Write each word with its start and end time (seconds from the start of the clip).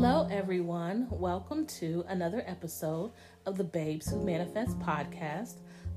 Hello, 0.00 0.28
everyone. 0.30 1.08
Welcome 1.10 1.66
to 1.80 2.04
another 2.06 2.44
episode 2.46 3.10
of 3.46 3.58
the 3.58 3.64
Babes 3.64 4.08
Who 4.08 4.24
Manifest 4.24 4.78
podcast. 4.78 5.54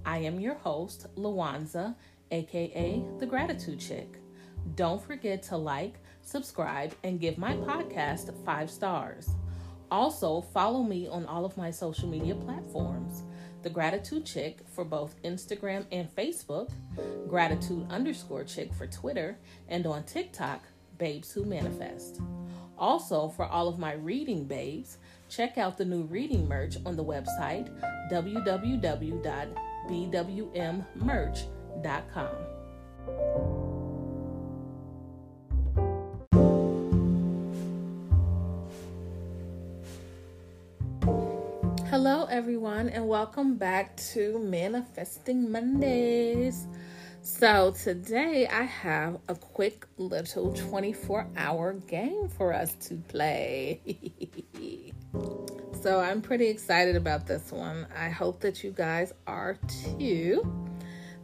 I 0.07 0.17
am 0.17 0.39
your 0.39 0.55
host, 0.55 1.05
Lawanza, 1.17 1.93
aka 2.31 3.05
the 3.19 3.27
Gratitude 3.27 3.79
Chick. 3.79 4.17
Don't 4.73 4.99
forget 4.99 5.43
to 5.43 5.57
like, 5.57 5.99
subscribe, 6.23 6.95
and 7.03 7.19
give 7.19 7.37
my 7.37 7.53
podcast 7.53 8.33
five 8.43 8.71
stars. 8.71 9.29
Also, 9.91 10.41
follow 10.41 10.81
me 10.81 11.07
on 11.07 11.27
all 11.27 11.45
of 11.45 11.55
my 11.55 11.69
social 11.69 12.09
media 12.09 12.33
platforms 12.33 13.21
The 13.61 13.69
Gratitude 13.69 14.25
Chick 14.25 14.61
for 14.73 14.83
both 14.83 15.21
Instagram 15.21 15.85
and 15.91 16.09
Facebook, 16.15 16.71
Gratitude 17.29 17.85
underscore 17.91 18.45
Chick 18.45 18.73
for 18.73 18.87
Twitter, 18.87 19.37
and 19.67 19.85
on 19.85 20.05
TikTok, 20.05 20.63
Babes 20.97 21.31
Who 21.31 21.45
Manifest. 21.45 22.19
Also, 22.77 23.29
for 23.29 23.45
all 23.45 23.67
of 23.67 23.77
my 23.77 23.93
reading 23.93 24.45
babes, 24.45 24.97
check 25.29 25.57
out 25.57 25.77
the 25.77 25.85
new 25.85 26.03
reading 26.03 26.47
merch 26.47 26.77
on 26.85 26.95
the 26.95 27.03
website 27.03 27.69
www.bwmmerch.com. 28.11 29.41
Hello, 41.91 42.25
everyone, 42.29 42.87
and 42.87 43.07
welcome 43.07 43.55
back 43.57 43.97
to 43.97 44.39
Manifesting 44.39 45.51
Mondays. 45.51 46.65
So, 47.23 47.69
today 47.69 48.47
I 48.47 48.63
have 48.63 49.19
a 49.27 49.35
quick 49.35 49.85
little 49.97 50.53
24 50.53 51.27
hour 51.37 51.73
game 51.73 52.29
for 52.29 52.51
us 52.51 52.73
to 52.87 52.95
play. 52.95 53.79
so, 55.83 55.99
I'm 55.99 56.23
pretty 56.23 56.47
excited 56.47 56.95
about 56.95 57.27
this 57.27 57.51
one. 57.51 57.85
I 57.95 58.09
hope 58.09 58.39
that 58.39 58.63
you 58.63 58.71
guys 58.71 59.13
are 59.27 59.59
too. 59.99 60.43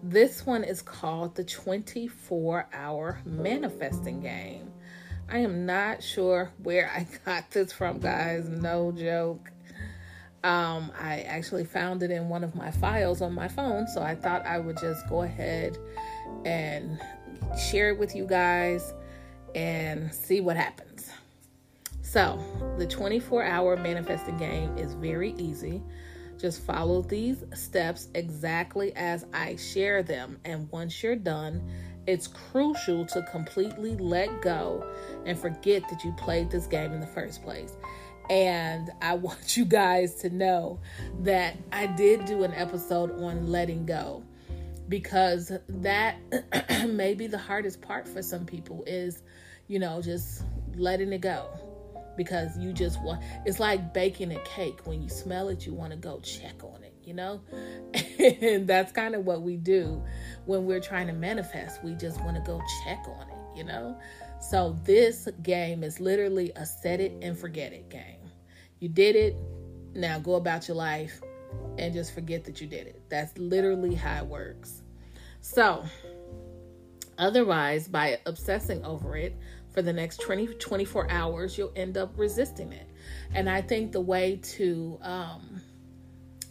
This 0.03 0.45
one 0.45 0.63
is 0.63 0.83
called 0.83 1.33
the 1.35 1.43
24 1.43 2.69
hour 2.71 3.19
manifesting 3.25 4.21
game. 4.21 4.71
I 5.27 5.39
am 5.39 5.65
not 5.65 6.03
sure 6.03 6.51
where 6.61 6.91
I 6.91 7.07
got 7.25 7.49
this 7.49 7.73
from, 7.73 7.97
guys. 7.97 8.47
No 8.47 8.91
joke. 8.91 9.49
Um, 10.43 10.91
I 10.99 11.21
actually 11.21 11.65
found 11.65 12.03
it 12.03 12.11
in 12.11 12.29
one 12.29 12.43
of 12.43 12.55
my 12.55 12.71
files 12.71 13.21
on 13.21 13.33
my 13.33 13.47
phone, 13.47 13.87
so 13.87 14.01
I 14.01 14.15
thought 14.15 14.45
I 14.45 14.59
would 14.59 14.77
just 14.77 15.07
go 15.09 15.23
ahead 15.23 15.77
and 16.45 16.99
share 17.69 17.89
it 17.89 17.97
with 17.97 18.15
you 18.15 18.25
guys 18.25 18.93
and 19.55 20.13
see 20.13 20.41
what 20.41 20.55
happens. 20.55 21.11
So, 22.01 22.39
the 22.77 22.85
24 22.87 23.43
hour 23.43 23.75
manifesting 23.75 24.37
game 24.37 24.77
is 24.77 24.93
very 24.93 25.33
easy. 25.37 25.83
Just 26.37 26.61
follow 26.61 27.01
these 27.01 27.43
steps 27.53 28.09
exactly 28.13 28.95
as 28.95 29.25
I 29.33 29.55
share 29.55 30.03
them, 30.03 30.39
and 30.45 30.71
once 30.71 31.01
you're 31.01 31.15
done, 31.15 31.67
it's 32.05 32.27
crucial 32.27 33.05
to 33.07 33.21
completely 33.23 33.97
let 33.97 34.41
go 34.41 34.89
and 35.25 35.37
forget 35.37 35.83
that 35.89 36.05
you 36.05 36.13
played 36.13 36.49
this 36.49 36.65
game 36.65 36.93
in 36.93 37.01
the 37.01 37.07
first 37.07 37.43
place. 37.43 37.75
And 38.29 38.91
I 39.01 39.13
want 39.15 39.57
you 39.57 39.65
guys 39.65 40.15
to 40.15 40.29
know 40.29 40.79
that 41.21 41.57
I 41.71 41.87
did 41.87 42.25
do 42.25 42.43
an 42.43 42.53
episode 42.53 43.21
on 43.21 43.47
letting 43.51 43.85
go 43.85 44.23
because 44.89 45.51
that 45.67 46.17
may 46.87 47.13
be 47.13 47.27
the 47.27 47.37
hardest 47.37 47.81
part 47.81 48.07
for 48.07 48.21
some 48.21 48.45
people 48.45 48.83
is, 48.87 49.21
you 49.67 49.79
know, 49.79 50.01
just 50.01 50.43
letting 50.75 51.11
it 51.13 51.21
go. 51.21 51.47
Because 52.15 52.57
you 52.57 52.73
just 52.73 52.99
want, 53.03 53.21
it's 53.45 53.59
like 53.59 53.93
baking 53.93 54.31
a 54.31 54.39
cake. 54.39 54.87
When 54.87 55.03
you 55.03 55.09
smell 55.09 55.49
it, 55.49 55.67
you 55.67 55.73
want 55.73 55.91
to 55.91 55.97
go 55.97 56.19
check 56.21 56.63
on 56.63 56.83
it, 56.83 56.95
you 57.03 57.13
know? 57.13 57.41
and 58.19 58.67
that's 58.67 58.91
kind 58.91 59.13
of 59.13 59.23
what 59.23 59.43
we 59.43 59.55
do 59.55 60.01
when 60.45 60.65
we're 60.65 60.79
trying 60.79 61.07
to 61.07 61.13
manifest. 61.13 61.83
We 61.83 61.93
just 61.93 62.19
want 62.21 62.35
to 62.35 62.41
go 62.41 62.59
check 62.83 63.03
on 63.07 63.27
it, 63.27 63.36
you 63.57 63.63
know? 63.63 63.97
So 64.39 64.77
this 64.83 65.27
game 65.41 65.83
is 65.83 65.99
literally 65.99 66.51
a 66.55 66.65
set 66.65 67.01
it 67.01 67.13
and 67.21 67.37
forget 67.37 67.73
it 67.73 67.89
game. 67.89 68.31
You 68.79 68.89
did 68.89 69.15
it. 69.15 69.35
Now 69.93 70.19
go 70.19 70.35
about 70.35 70.67
your 70.67 70.77
life 70.77 71.21
and 71.77 71.93
just 71.93 72.13
forget 72.13 72.43
that 72.45 72.61
you 72.61 72.67
did 72.67 72.87
it. 72.87 73.01
That's 73.09 73.35
literally 73.37 73.95
how 73.95 74.23
it 74.23 74.27
works. 74.27 74.83
So, 75.41 75.85
otherwise, 77.17 77.87
by 77.87 78.19
obsessing 78.25 78.83
over 78.85 79.15
it 79.15 79.35
for 79.73 79.81
the 79.81 79.93
next 79.93 80.17
20, 80.17 80.47
24 80.47 81.09
hours, 81.09 81.57
you'll 81.57 81.73
end 81.75 81.97
up 81.97 82.13
resisting 82.17 82.71
it. 82.71 82.87
And 83.33 83.49
I 83.49 83.61
think 83.61 83.91
the 83.91 84.01
way 84.01 84.39
to 84.55 84.99
um, 85.01 85.61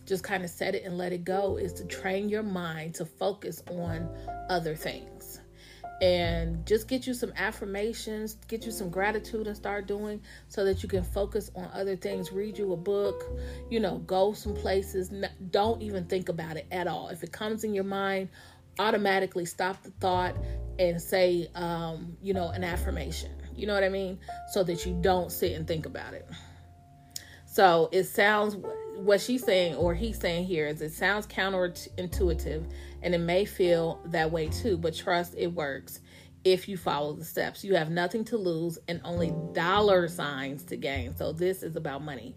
just 0.07 0.25
kind 0.25 0.45
of 0.45 0.51
set 0.51 0.75
it 0.75 0.85
and 0.85 0.97
let 0.97 1.13
it 1.13 1.25
go 1.25 1.57
is 1.57 1.73
to 1.75 1.85
train 1.85 2.29
your 2.29 2.43
mind 2.43 2.95
to 2.95 3.05
focus 3.05 3.63
on 3.71 4.09
other 4.49 4.75
things 4.75 5.36
and 6.03 6.67
just 6.67 6.89
get 6.89 7.07
you 7.07 7.15
some 7.15 7.33
affirmations, 7.37 8.37
get 8.49 8.67
you 8.67 8.73
some 8.73 8.91
gratitude 8.91 9.47
and 9.47 9.57
start 9.57 9.87
doing 9.87 10.21
so 10.49 10.65
that 10.65 10.83
you 10.83 10.89
can 10.89 11.03
focus 11.03 11.51
on 11.55 11.71
other 11.73 11.97
things. 11.97 12.33
Read 12.33 12.59
you 12.59 12.73
a 12.73 12.77
book, 12.77 13.25
you 13.71 13.81
know, 13.81 13.99
go 13.99 14.33
some 14.33 14.55
places. 14.55 15.13
Don't 15.51 15.81
even 15.81 16.05
think 16.05 16.29
about 16.29 16.57
it 16.57 16.67
at 16.71 16.87
all. 16.87 17.09
If 17.09 17.23
it 17.23 17.33
comes 17.33 17.65
in 17.65 17.75
your 17.75 17.85
mind, 17.85 18.29
automatically 18.79 19.47
stop 19.47 19.83
the 19.83 19.91
thought 19.93 20.37
and 20.79 21.01
say, 21.01 21.49
um, 21.55 22.17
you 22.21 22.35
know, 22.35 22.51
an 22.51 22.63
affirmation. 22.63 23.31
You 23.55 23.67
know 23.67 23.75
what 23.75 23.85
I 23.85 23.89
mean? 23.89 24.19
So 24.53 24.63
that 24.65 24.85
you 24.85 24.99
don't 25.01 25.33
sit 25.33 25.53
and 25.53 25.67
think 25.67 25.87
about 25.87 26.13
it. 26.13 26.29
So 27.47 27.89
it 27.91 28.05
sounds 28.05 28.55
what 28.97 29.21
she's 29.21 29.43
saying 29.43 29.77
or 29.77 29.95
he's 29.95 30.19
saying 30.19 30.45
here 30.45 30.67
is 30.67 30.83
it 30.83 30.93
sounds 30.93 31.27
counterintuitive 31.27 32.71
and 33.07 33.15
it 33.15 33.19
may 33.19 33.45
feel 33.45 34.01
that 34.07 34.33
way 34.33 34.49
too, 34.49 34.77
but 34.77 34.93
trust 34.93 35.37
it 35.39 35.47
works 35.47 36.01
if 36.43 36.69
you 36.69 36.77
follow 36.77 37.13
the 37.13 37.25
steps. 37.25 37.63
You 37.63 37.77
have 37.77 37.89
nothing 37.89 38.25
to 38.25 38.37
lose 38.37 38.81
and 38.89 39.01
only 39.05 39.33
dollar 39.53 40.09
signs 40.09 40.65
to 40.65 40.77
gain. 40.77 41.15
So 41.15 41.33
this 41.33 41.63
is 41.63 41.77
about 41.77 42.03
money. 42.03 42.35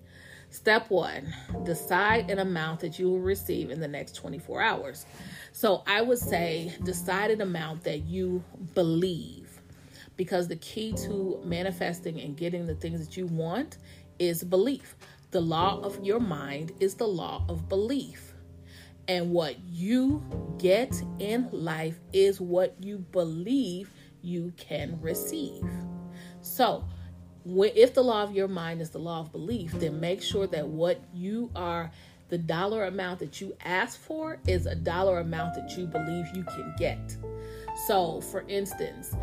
Step 0.52 0.92
one 0.92 1.34
decide 1.64 2.30
an 2.30 2.38
amount 2.38 2.82
that 2.82 3.00
you 3.00 3.10
will 3.10 3.20
receive 3.20 3.72
in 3.72 3.80
the 3.80 3.88
next 3.88 4.14
24 4.14 4.62
hours. 4.62 5.08
So 5.54 5.82
I 5.88 6.04
would 6.04 6.20
say 6.20 6.76
decide 6.84 7.32
an 7.32 7.42
amount 7.42 7.84
that 7.86 8.04
you 8.04 8.44
believe 8.76 9.50
because 10.18 10.48
the 10.48 10.58
key 10.58 10.94
to 10.94 11.42
manifesting 11.44 12.22
and 12.22 12.38
getting 12.38 12.68
the 12.68 12.76
things 12.76 13.04
that 13.04 13.18
you 13.18 13.26
want 13.26 13.80
is 14.20 14.44
belief. 14.44 14.96
The 15.32 15.42
law 15.42 15.80
of 15.82 16.06
your 16.06 16.20
mind 16.20 16.74
is 16.80 16.94
the 16.94 17.08
law 17.08 17.44
of 17.50 17.68
belief. 17.68 18.29
And 19.10 19.32
what 19.32 19.58
you 19.68 20.24
get 20.60 20.94
in 21.18 21.50
life 21.52 22.00
is 22.14 22.40
what 22.40 22.76
you 22.80 23.00
believe 23.00 23.90
you 24.22 24.54
can 24.56 25.00
receive. 25.02 25.64
So, 26.42 26.86
if 27.44 27.96
the 27.96 28.04
law 28.04 28.22
of 28.22 28.36
your 28.36 28.48
mind 28.48 28.82
is 28.82 28.92
the 28.92 29.00
law 29.00 29.22
of 29.22 29.32
belief, 29.32 29.72
then 29.72 30.00
make 30.00 30.22
sure 30.22 30.46
that 30.48 30.68
what 30.68 31.02
you 31.12 31.50
are, 31.56 31.90
the 32.28 32.38
dollar 32.38 32.86
amount 32.86 33.18
that 33.20 33.42
you 33.42 33.56
ask 33.66 34.00
for, 34.00 34.38
is 34.46 34.68
a 34.68 34.76
dollar 34.76 35.22
amount 35.22 35.56
that 35.56 35.76
you 35.76 35.88
believe 35.88 36.28
you 36.36 36.44
can 36.44 36.76
get. 36.78 37.18
So, 37.88 38.22
for 38.22 38.46
instance, 38.48 39.16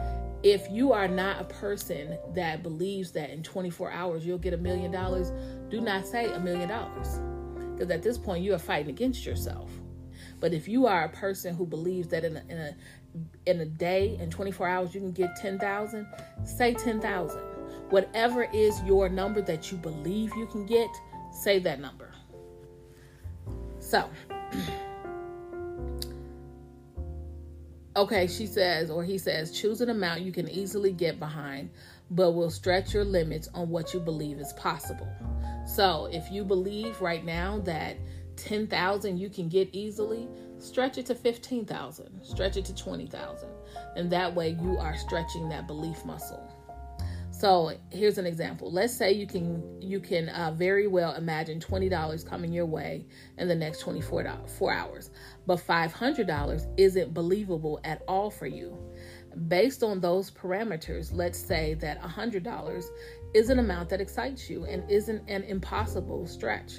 if 0.42 0.68
you 0.68 0.92
are 0.92 1.06
not 1.06 1.40
a 1.40 1.44
person 1.44 2.18
that 2.34 2.64
believes 2.64 3.12
that 3.12 3.30
in 3.30 3.44
24 3.44 3.92
hours 3.92 4.26
you'll 4.26 4.38
get 4.38 4.52
a 4.52 4.58
million 4.58 4.90
dollars, 4.90 5.30
do 5.70 5.80
not 5.80 6.08
say 6.08 6.32
a 6.32 6.40
million 6.40 6.68
dollars. 6.68 7.20
Because 7.76 7.90
at 7.90 8.02
this 8.02 8.18
point, 8.18 8.42
you 8.42 8.54
are 8.54 8.58
fighting 8.58 8.90
against 8.90 9.26
yourself. 9.26 9.70
But 10.40 10.52
if 10.52 10.68
you 10.68 10.86
are 10.86 11.04
a 11.04 11.08
person 11.08 11.54
who 11.54 11.66
believes 11.66 12.08
that 12.08 12.24
in 12.24 12.36
a, 12.36 12.42
in 12.48 12.58
a, 12.58 12.76
in 13.46 13.60
a 13.60 13.66
day, 13.66 14.16
in 14.20 14.30
24 14.30 14.68
hours, 14.68 14.94
you 14.94 15.00
can 15.00 15.12
get 15.12 15.36
10,000, 15.36 16.06
say 16.44 16.74
10,000. 16.74 17.40
Whatever 17.90 18.44
is 18.52 18.82
your 18.82 19.08
number 19.08 19.40
that 19.42 19.70
you 19.70 19.78
believe 19.78 20.32
you 20.36 20.46
can 20.46 20.66
get, 20.66 20.90
say 21.32 21.58
that 21.60 21.80
number. 21.80 22.10
So, 23.78 24.08
Okay, 27.96 28.26
she 28.26 28.46
says, 28.46 28.90
or 28.90 29.02
he 29.02 29.16
says, 29.16 29.58
choose 29.58 29.80
an 29.80 29.88
amount 29.88 30.20
you 30.20 30.30
can 30.30 30.50
easily 30.50 30.92
get 30.92 31.18
behind, 31.18 31.70
but 32.10 32.32
will 32.32 32.50
stretch 32.50 32.92
your 32.92 33.06
limits 33.06 33.48
on 33.54 33.70
what 33.70 33.94
you 33.94 34.00
believe 34.00 34.38
is 34.38 34.52
possible. 34.52 35.08
So, 35.66 36.08
if 36.12 36.30
you 36.30 36.44
believe 36.44 37.00
right 37.00 37.24
now 37.24 37.58
that 37.60 37.96
10,000 38.36 39.18
you 39.18 39.28
can 39.28 39.48
get 39.48 39.68
easily, 39.72 40.28
stretch 40.58 40.98
it 40.98 41.06
to 41.06 41.14
15,000, 41.14 42.22
stretch 42.22 42.56
it 42.56 42.64
to 42.66 42.74
20,000. 42.74 43.48
And 43.96 44.10
that 44.10 44.34
way 44.34 44.50
you 44.60 44.78
are 44.78 44.96
stretching 44.96 45.48
that 45.48 45.66
belief 45.66 46.04
muscle. 46.04 46.52
So 47.38 47.72
here's 47.90 48.16
an 48.16 48.24
example. 48.24 48.72
Let's 48.72 48.96
say 48.96 49.12
you 49.12 49.26
can 49.26 49.62
you 49.82 50.00
can 50.00 50.30
uh, 50.30 50.52
very 50.52 50.86
well 50.86 51.14
imagine 51.16 51.60
twenty 51.60 51.90
dollars 51.90 52.24
coming 52.24 52.50
your 52.50 52.64
way 52.64 53.04
in 53.36 53.46
the 53.46 53.54
next 53.54 53.80
24 53.80 54.46
four 54.58 54.72
hours, 54.72 55.10
but 55.46 55.60
five 55.60 55.92
hundred 55.92 56.28
dollars 56.28 56.66
isn't 56.78 57.12
believable 57.12 57.78
at 57.84 58.00
all 58.08 58.30
for 58.30 58.46
you. 58.46 58.78
Based 59.48 59.82
on 59.82 60.00
those 60.00 60.30
parameters, 60.30 61.10
let's 61.12 61.38
say 61.38 61.74
that 61.74 62.00
$100 62.00 62.84
is 63.36 63.50
an 63.50 63.58
amount 63.58 63.90
that 63.90 64.00
excites 64.00 64.48
you 64.48 64.64
and 64.64 64.90
isn't 64.90 65.22
an 65.28 65.42
impossible 65.42 66.26
stretch. 66.26 66.78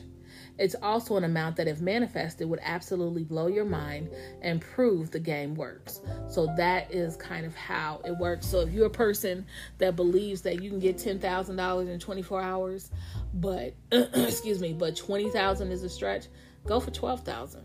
It's 0.57 0.75
also 0.81 1.15
an 1.15 1.23
amount 1.23 1.55
that, 1.57 1.67
if 1.67 1.81
manifested, 1.81 2.49
would 2.49 2.59
absolutely 2.63 3.23
blow 3.23 3.45
your 3.45 3.63
mind 3.63 4.09
and 4.41 4.59
prove 4.59 5.11
the 5.11 5.19
game 5.19 5.53
works. 5.53 6.01
So, 6.27 6.51
that 6.57 6.91
is 6.91 7.15
kind 7.15 7.45
of 7.45 7.55
how 7.55 8.01
it 8.03 8.17
works. 8.17 8.47
So, 8.47 8.61
if 8.61 8.73
you're 8.73 8.87
a 8.87 8.89
person 8.89 9.45
that 9.77 9.95
believes 9.95 10.41
that 10.41 10.63
you 10.63 10.71
can 10.71 10.79
get 10.79 10.97
$10,000 10.97 11.89
in 11.89 11.99
24 11.99 12.41
hours, 12.41 12.89
but, 13.35 13.75
excuse 13.91 14.59
me, 14.59 14.73
but 14.73 14.95
20,000 14.95 15.71
is 15.71 15.83
a 15.83 15.89
stretch, 15.89 16.25
go 16.65 16.79
for 16.79 16.89
12,000. 16.89 17.61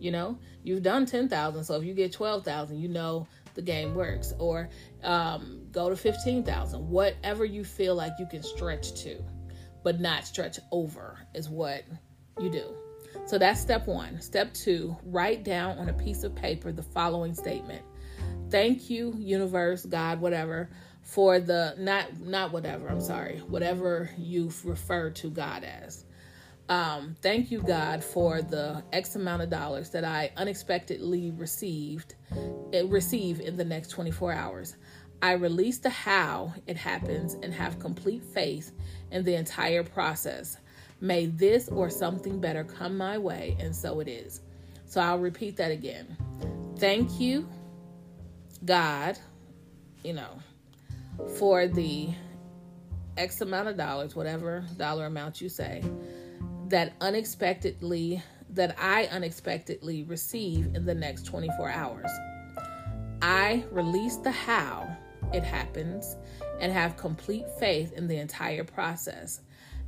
You 0.00 0.10
know, 0.10 0.36
you've 0.64 0.82
done 0.82 1.06
10,000. 1.06 1.62
So, 1.62 1.76
if 1.76 1.84
you 1.84 1.94
get 1.94 2.12
12,000, 2.12 2.76
you 2.76 2.88
know 2.88 3.28
the 3.54 3.62
game 3.62 3.94
works. 3.94 4.32
Or 4.38 4.68
um, 5.02 5.66
go 5.72 5.88
to 5.88 5.96
15,000. 5.96 6.88
Whatever 6.88 7.44
you 7.44 7.64
feel 7.64 7.94
like 7.94 8.12
you 8.18 8.26
can 8.26 8.42
stretch 8.42 9.02
to 9.02 9.22
but 9.82 10.00
not 10.00 10.26
stretch 10.26 10.58
over 10.70 11.18
is 11.34 11.48
what 11.48 11.84
you 12.38 12.50
do. 12.50 12.74
So 13.26 13.38
that's 13.38 13.60
step 13.60 13.86
one. 13.86 14.20
Step 14.20 14.52
two, 14.54 14.96
write 15.04 15.44
down 15.44 15.78
on 15.78 15.88
a 15.88 15.92
piece 15.92 16.22
of 16.22 16.34
paper 16.34 16.72
the 16.72 16.82
following 16.82 17.34
statement. 17.34 17.82
Thank 18.50 18.90
you, 18.90 19.14
universe, 19.18 19.84
God, 19.84 20.20
whatever, 20.20 20.70
for 21.02 21.40
the 21.40 21.74
not 21.78 22.20
not 22.20 22.52
whatever, 22.52 22.88
I'm 22.88 23.00
sorry, 23.00 23.38
whatever 23.38 24.10
you 24.18 24.52
refer 24.64 25.10
to 25.10 25.30
God 25.30 25.64
as. 25.64 26.04
Um, 26.70 27.16
thank 27.20 27.50
you, 27.50 27.60
God, 27.62 28.02
for 28.02 28.42
the 28.42 28.84
X 28.92 29.16
amount 29.16 29.42
of 29.42 29.50
dollars 29.50 29.90
that 29.90 30.04
I 30.04 30.30
unexpectedly 30.36 31.32
received 31.32 32.14
eh, 32.72 32.84
receive 32.86 33.40
in 33.40 33.56
the 33.56 33.64
next 33.64 33.88
24 33.88 34.32
hours. 34.32 34.76
I 35.20 35.32
release 35.32 35.78
the 35.78 35.90
how 35.90 36.54
it 36.68 36.76
happens 36.76 37.34
and 37.34 37.52
have 37.52 37.80
complete 37.80 38.22
faith 38.22 38.70
in 39.10 39.24
the 39.24 39.34
entire 39.34 39.82
process. 39.82 40.58
May 41.00 41.26
this 41.26 41.68
or 41.68 41.90
something 41.90 42.40
better 42.40 42.62
come 42.62 42.96
my 42.96 43.18
way, 43.18 43.56
and 43.58 43.74
so 43.74 43.98
it 43.98 44.06
is. 44.06 44.40
So 44.86 45.00
I'll 45.00 45.18
repeat 45.18 45.56
that 45.56 45.72
again. 45.72 46.16
Thank 46.78 47.18
you, 47.18 47.48
God, 48.64 49.18
you 50.04 50.12
know, 50.12 50.38
for 51.36 51.66
the 51.66 52.10
X 53.16 53.40
amount 53.40 53.68
of 53.68 53.76
dollars, 53.76 54.14
whatever 54.14 54.64
dollar 54.76 55.06
amount 55.06 55.40
you 55.40 55.48
say, 55.48 55.82
that 56.70 56.94
unexpectedly, 57.00 58.22
that 58.50 58.76
I 58.80 59.06
unexpectedly 59.06 60.04
receive 60.04 60.74
in 60.74 60.86
the 60.86 60.94
next 60.94 61.24
24 61.24 61.68
hours. 61.68 62.10
I 63.20 63.64
release 63.70 64.16
the 64.16 64.30
how 64.30 64.88
it 65.34 65.42
happens 65.42 66.16
and 66.60 66.72
have 66.72 66.96
complete 66.96 67.44
faith 67.58 67.92
in 67.92 68.06
the 68.06 68.16
entire 68.18 68.64
process. 68.64 69.40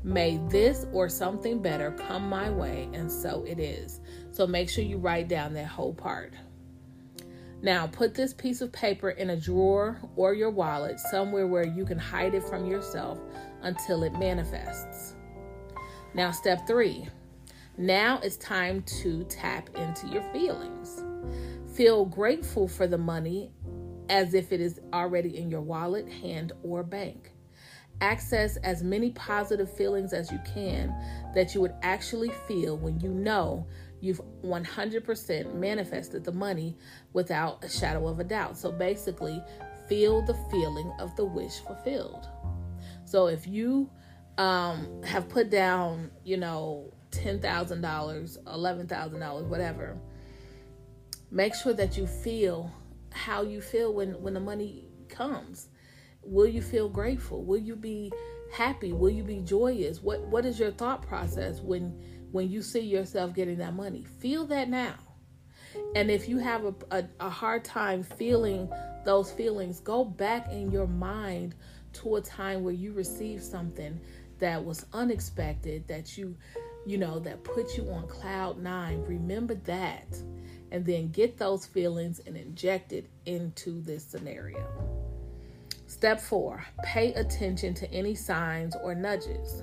May 0.03 0.41
this 0.49 0.85
or 0.93 1.09
something 1.09 1.63
better 1.63 1.93
come 1.93 2.29
my 2.29 2.51
way, 2.51 2.89
and 2.93 3.11
so 3.11 3.45
it 3.47 3.61
is. 3.61 4.01
So 4.33 4.47
make 4.47 4.69
sure 4.69 4.83
you 4.83 4.99
write 4.99 5.29
down 5.29 5.55
that 5.55 5.69
whole 5.69 5.95
part. 5.95 6.35
Now, 7.63 7.87
put 7.87 8.13
this 8.15 8.35
piece 8.35 8.61
of 8.61 8.73
paper 8.73 9.11
in 9.11 9.31
a 9.31 9.37
drawer 9.37 10.01
or 10.17 10.35
your 10.35 10.51
wallet 10.51 10.99
somewhere 10.99 11.47
where 11.47 11.67
you 11.67 11.85
can 11.85 11.99
hide 11.99 12.35
it 12.35 12.43
from 12.43 12.67
yourself 12.67 13.21
until 13.63 14.03
it 14.03 14.15
manifests. 14.15 15.15
Now, 16.15 16.31
step 16.31 16.67
three. 16.67 17.09
Now 17.79 18.21
it's 18.23 18.37
time 18.37 18.83
to 19.01 19.25
tap 19.25 19.71
into 19.75 20.07
your 20.09 20.23
feelings. 20.33 21.03
Feel 21.75 22.05
grateful 22.05 22.69
for 22.69 22.87
the 22.87 22.99
money 22.99 23.51
as 24.11 24.35
if 24.35 24.53
it 24.53 24.61
is 24.61 24.79
already 24.93 25.39
in 25.39 25.51
your 25.51 25.63
wallet, 25.63 26.07
hand, 26.07 26.53
or 26.63 26.83
bank. 26.83 27.33
Access 28.03 28.57
as 28.59 28.83
many 28.83 29.11
positive 29.13 29.75
feelings 29.75 30.13
as 30.13 30.31
you 30.31 30.39
can 30.55 30.95
that 31.35 31.55
you 31.55 31.63
would 31.63 31.75
actually 31.83 32.31
feel 32.47 32.77
when 32.77 33.01
you 33.01 33.09
know 33.09 33.67
you've 34.03 34.21
100% 34.45 35.55
manifested 35.55 36.25
the 36.25 36.33
money 36.33 36.77
without 37.15 37.65
a 37.65 37.71
shadow 37.71 38.07
of 38.09 38.21
a 38.21 38.25
doubt. 38.25 38.59
So 38.59 38.71
basically, 38.71 39.43
feel 39.89 40.21
the 40.27 40.37
feeling 40.51 40.93
of 40.99 41.17
the 41.17 41.25
wish 41.25 41.61
fulfilled. 41.61 42.27
So 43.07 43.29
if 43.29 43.47
you 43.47 43.89
um, 44.39 45.03
have 45.03 45.29
put 45.29 45.51
down, 45.51 46.13
you 46.25 46.37
know, 46.37 46.93
$10,000, 47.11 47.43
$11,000, 47.43 49.47
whatever, 49.47 49.99
make 51.31 51.55
sure 51.55 51.75
that 51.75 51.97
you 51.97 52.07
feel 52.07 52.73
how 53.11 53.43
you 53.43 53.61
feel 53.61 53.93
when 53.93 54.21
when 54.23 54.35
the 54.35 54.41
money 54.41 54.89
comes. 55.09 55.69
Will 56.23 56.47
you 56.47 56.63
feel 56.63 56.89
grateful? 56.89 57.45
Will 57.45 57.59
you 57.59 57.77
be 57.77 58.13
happy? 58.53 58.93
Will 58.93 59.11
you 59.11 59.25
be 59.25 59.41
joyous? 59.41 60.03
What 60.03 60.21
what 60.29 60.47
is 60.47 60.59
your 60.59 60.71
thought 60.71 61.03
process 61.03 61.61
when 61.61 62.01
when 62.31 62.51
you 62.51 62.63
see 62.63 62.81
yourself 62.81 63.35
getting 63.35 63.59
that 63.59 63.75
money? 63.75 64.05
Feel 64.21 64.47
that 64.47 64.69
now. 64.69 64.95
And 65.95 66.11
if 66.11 66.29
you 66.29 66.39
have 66.39 66.65
a, 66.65 66.75
a, 66.91 67.05
a 67.21 67.31
hard 67.31 67.65
time 67.65 68.03
feeling 68.03 68.71
those 69.05 69.33
feelings 69.33 69.81
go 69.81 70.05
back 70.05 70.53
in 70.53 70.71
your 70.71 70.87
mind 70.87 71.55
to 71.93 72.17
a 72.17 72.21
time 72.21 72.63
where 72.63 72.75
you 72.75 72.93
received 72.93 73.43
something 73.43 74.01
that 74.43 74.65
was 74.65 74.87
unexpected 74.93 75.87
that 75.89 76.19
you 76.19 76.37
you 76.85 76.99
know 76.99 77.19
that 77.19 77.43
put 77.45 77.77
you 77.77 77.89
on 77.91 78.07
cloud 78.09 78.59
nine 78.59 79.03
remember 79.07 79.55
that 79.55 80.07
and 80.73 80.87
then 80.87 81.09
get 81.11 81.37
those 81.37 81.67
feelings 81.67 82.21
and 82.27 82.37
inject 82.37 82.93
it 82.93 83.09
into 83.27 83.81
this 83.83 84.03
scenario. 84.03 84.67
Step 85.87 86.19
four, 86.19 86.65
pay 86.83 87.13
attention 87.13 87.75
to 87.75 87.93
any 87.93 88.15
signs 88.15 88.75
or 88.83 88.95
nudges 88.95 89.63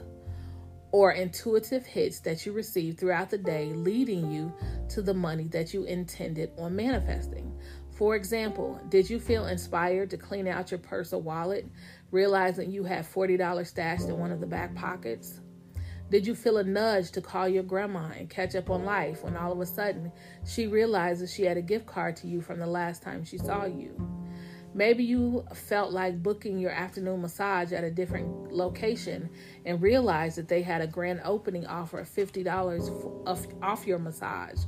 or 0.91 1.11
intuitive 1.11 1.85
hits 1.85 2.19
that 2.19 2.45
you 2.45 2.51
receive 2.51 2.97
throughout 2.97 3.29
the 3.29 3.37
day, 3.37 3.73
leading 3.73 4.31
you 4.31 4.53
to 4.89 5.01
the 5.01 5.13
money 5.13 5.47
that 5.47 5.73
you 5.73 5.83
intended 5.83 6.51
on 6.57 6.75
manifesting. 6.75 7.51
For 7.99 8.15
example, 8.15 8.79
did 8.87 9.09
you 9.09 9.19
feel 9.19 9.47
inspired 9.47 10.09
to 10.11 10.17
clean 10.17 10.47
out 10.47 10.71
your 10.71 10.77
purse 10.77 11.11
or 11.11 11.21
wallet, 11.21 11.67
realizing 12.11 12.71
you 12.71 12.85
had 12.85 13.05
$40 13.05 13.67
stashed 13.67 14.07
in 14.07 14.17
one 14.17 14.31
of 14.31 14.39
the 14.39 14.47
back 14.47 14.73
pockets? 14.73 15.41
Did 16.09 16.25
you 16.25 16.33
feel 16.33 16.59
a 16.59 16.63
nudge 16.63 17.11
to 17.11 17.21
call 17.21 17.49
your 17.49 17.63
grandma 17.63 18.11
and 18.17 18.29
catch 18.29 18.55
up 18.55 18.69
on 18.69 18.85
life 18.85 19.25
when 19.25 19.35
all 19.35 19.51
of 19.51 19.59
a 19.59 19.65
sudden 19.65 20.13
she 20.45 20.65
realizes 20.65 21.33
she 21.33 21.43
had 21.43 21.57
a 21.57 21.61
gift 21.61 21.87
card 21.87 22.15
to 22.15 22.27
you 22.27 22.39
from 22.39 22.59
the 22.59 22.67
last 22.67 23.03
time 23.03 23.25
she 23.25 23.37
saw 23.37 23.65
you? 23.65 23.93
Maybe 24.73 25.03
you 25.03 25.43
felt 25.53 25.91
like 25.91 26.23
booking 26.23 26.57
your 26.57 26.71
afternoon 26.71 27.21
massage 27.21 27.73
at 27.73 27.83
a 27.83 27.91
different 27.91 28.53
location 28.53 29.29
and 29.65 29.81
realized 29.81 30.37
that 30.37 30.47
they 30.47 30.61
had 30.61 30.79
a 30.79 30.87
grand 30.87 31.19
opening 31.25 31.67
offer 31.67 31.99
of 31.99 32.07
$50 32.07 33.61
off 33.61 33.85
your 33.85 33.99
massage. 33.99 34.59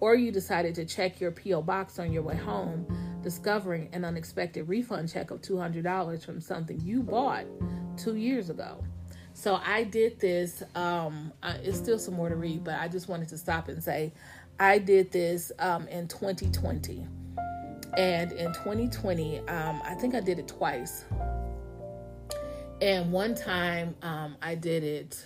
Or 0.00 0.14
you 0.14 0.32
decided 0.32 0.74
to 0.76 0.84
check 0.84 1.20
your 1.20 1.30
P.O. 1.30 1.62
box 1.62 1.98
on 1.98 2.10
your 2.12 2.22
way 2.22 2.36
home, 2.36 2.86
discovering 3.22 3.88
an 3.92 4.04
unexpected 4.04 4.68
refund 4.68 5.12
check 5.12 5.30
of 5.30 5.42
$200 5.42 6.24
from 6.24 6.40
something 6.40 6.80
you 6.80 7.02
bought 7.02 7.44
two 7.96 8.16
years 8.16 8.50
ago. 8.50 8.82
So 9.34 9.60
I 9.64 9.84
did 9.84 10.18
this. 10.20 10.62
Um, 10.74 11.32
it's 11.42 11.78
still 11.78 11.98
some 11.98 12.14
more 12.14 12.28
to 12.28 12.36
read, 12.36 12.64
but 12.64 12.74
I 12.74 12.88
just 12.88 13.08
wanted 13.08 13.28
to 13.28 13.38
stop 13.38 13.68
and 13.68 13.82
say 13.82 14.12
I 14.58 14.78
did 14.78 15.12
this 15.12 15.52
um, 15.58 15.86
in 15.88 16.08
2020. 16.08 17.06
And 17.96 18.32
in 18.32 18.52
2020, 18.52 19.38
um, 19.40 19.82
I 19.84 19.94
think 19.94 20.14
I 20.14 20.20
did 20.20 20.38
it 20.38 20.48
twice. 20.48 21.04
And 22.80 23.12
one 23.12 23.34
time 23.34 23.94
um, 24.02 24.36
I 24.40 24.54
did 24.54 24.84
it, 24.84 25.24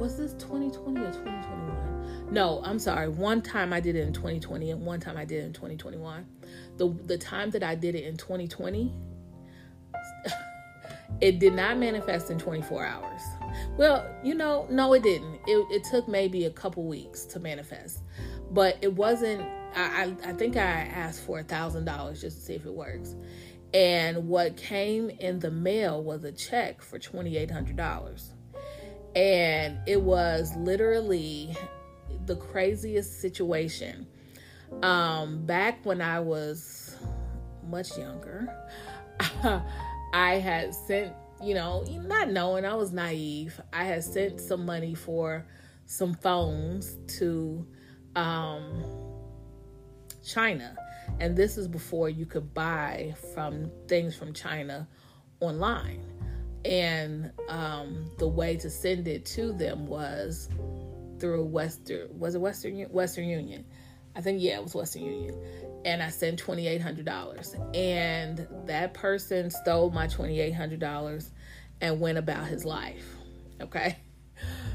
was 0.00 0.16
this 0.16 0.32
2020 0.32 1.00
or 1.00 1.12
2021? 1.12 2.32
No, 2.32 2.62
I'm 2.64 2.78
sorry. 2.78 3.08
One 3.08 3.42
time 3.42 3.72
I 3.72 3.80
did 3.80 3.96
it 3.96 4.06
in 4.06 4.14
2020 4.14 4.70
and 4.70 4.86
one 4.86 4.98
time 4.98 5.18
I 5.18 5.26
did 5.26 5.42
it 5.42 5.46
in 5.46 5.52
2021. 5.52 6.26
The, 6.78 6.88
the 7.04 7.18
time 7.18 7.50
that 7.50 7.62
I 7.62 7.74
did 7.74 7.94
it 7.94 8.04
in 8.04 8.16
2020, 8.16 8.92
it 11.20 11.38
did 11.38 11.52
not 11.52 11.76
manifest 11.76 12.30
in 12.30 12.38
24 12.38 12.86
hours. 12.86 13.20
Well, 13.76 14.08
you 14.24 14.34
know, 14.34 14.66
no, 14.70 14.94
it 14.94 15.02
didn't. 15.02 15.34
It, 15.46 15.66
it 15.70 15.84
took 15.84 16.08
maybe 16.08 16.46
a 16.46 16.50
couple 16.50 16.84
weeks 16.84 17.24
to 17.26 17.38
manifest, 17.38 18.02
but 18.50 18.78
it 18.80 18.94
wasn't. 18.94 19.42
I, 19.74 20.14
I, 20.24 20.30
I 20.30 20.32
think 20.32 20.56
I 20.56 20.60
asked 20.60 21.26
for 21.26 21.40
a 21.40 21.44
thousand 21.44 21.84
dollars 21.84 22.20
just 22.20 22.38
to 22.38 22.42
see 22.42 22.54
if 22.54 22.64
it 22.64 22.72
works, 22.72 23.16
and 23.74 24.28
what 24.28 24.56
came 24.56 25.10
in 25.10 25.40
the 25.40 25.50
mail 25.50 26.02
was 26.02 26.24
a 26.24 26.32
check 26.32 26.80
for 26.80 26.98
twenty 26.98 27.36
eight 27.36 27.50
hundred 27.50 27.76
dollars, 27.76 28.29
and 29.14 29.78
it 29.86 30.00
was 30.00 30.54
literally 30.56 31.56
the 32.26 32.36
craziest 32.36 33.20
situation. 33.20 34.06
Um, 34.82 35.44
back 35.46 35.84
when 35.84 36.00
I 36.00 36.20
was 36.20 36.96
much 37.66 37.96
younger. 37.96 38.48
I 40.12 40.34
had 40.34 40.74
sent, 40.74 41.14
you 41.42 41.54
know, 41.54 41.84
not 42.06 42.30
knowing, 42.30 42.64
I 42.64 42.74
was 42.74 42.92
naive. 42.92 43.60
I 43.72 43.84
had 43.84 44.04
sent 44.04 44.40
some 44.40 44.64
money 44.64 44.94
for 44.94 45.46
some 45.86 46.14
phones 46.14 46.96
to 47.18 47.66
um, 48.16 48.84
China. 50.24 50.76
And 51.18 51.36
this 51.36 51.58
is 51.58 51.66
before 51.68 52.08
you 52.08 52.26
could 52.26 52.54
buy 52.54 53.14
from 53.34 53.70
things 53.88 54.14
from 54.14 54.32
China 54.32 54.88
online. 55.40 56.09
And 56.64 57.32
um, 57.48 58.10
the 58.18 58.28
way 58.28 58.56
to 58.58 58.68
send 58.68 59.08
it 59.08 59.24
to 59.26 59.52
them 59.52 59.86
was 59.86 60.48
through 61.18 61.44
Western, 61.44 62.18
was 62.18 62.34
it 62.34 62.40
Western 62.40 62.80
Western 62.90 63.24
Union? 63.24 63.64
I 64.14 64.20
think 64.20 64.42
yeah, 64.42 64.56
it 64.56 64.62
was 64.62 64.74
Western 64.74 65.04
Union. 65.04 65.34
And 65.84 66.02
I 66.02 66.10
sent 66.10 66.38
twenty 66.38 66.66
eight 66.66 66.82
hundred 66.82 67.06
dollars, 67.06 67.54
and 67.74 68.46
that 68.66 68.92
person 68.92 69.50
stole 69.50 69.90
my 69.90 70.08
twenty 70.08 70.40
eight 70.40 70.52
hundred 70.52 70.80
dollars 70.80 71.30
and 71.80 72.00
went 72.00 72.18
about 72.18 72.46
his 72.46 72.64
life. 72.64 73.06
Okay. 73.60 73.96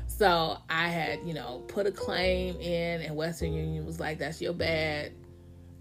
So 0.07 0.57
I 0.69 0.87
had, 0.87 1.19
you 1.25 1.33
know, 1.33 1.63
put 1.67 1.87
a 1.87 1.91
claim 1.91 2.55
in, 2.61 3.01
and 3.01 3.15
Western 3.15 3.53
Union 3.53 3.85
was 3.85 3.99
like, 3.99 4.17
"That's 4.17 4.41
your 4.41 4.53
bad, 4.53 5.11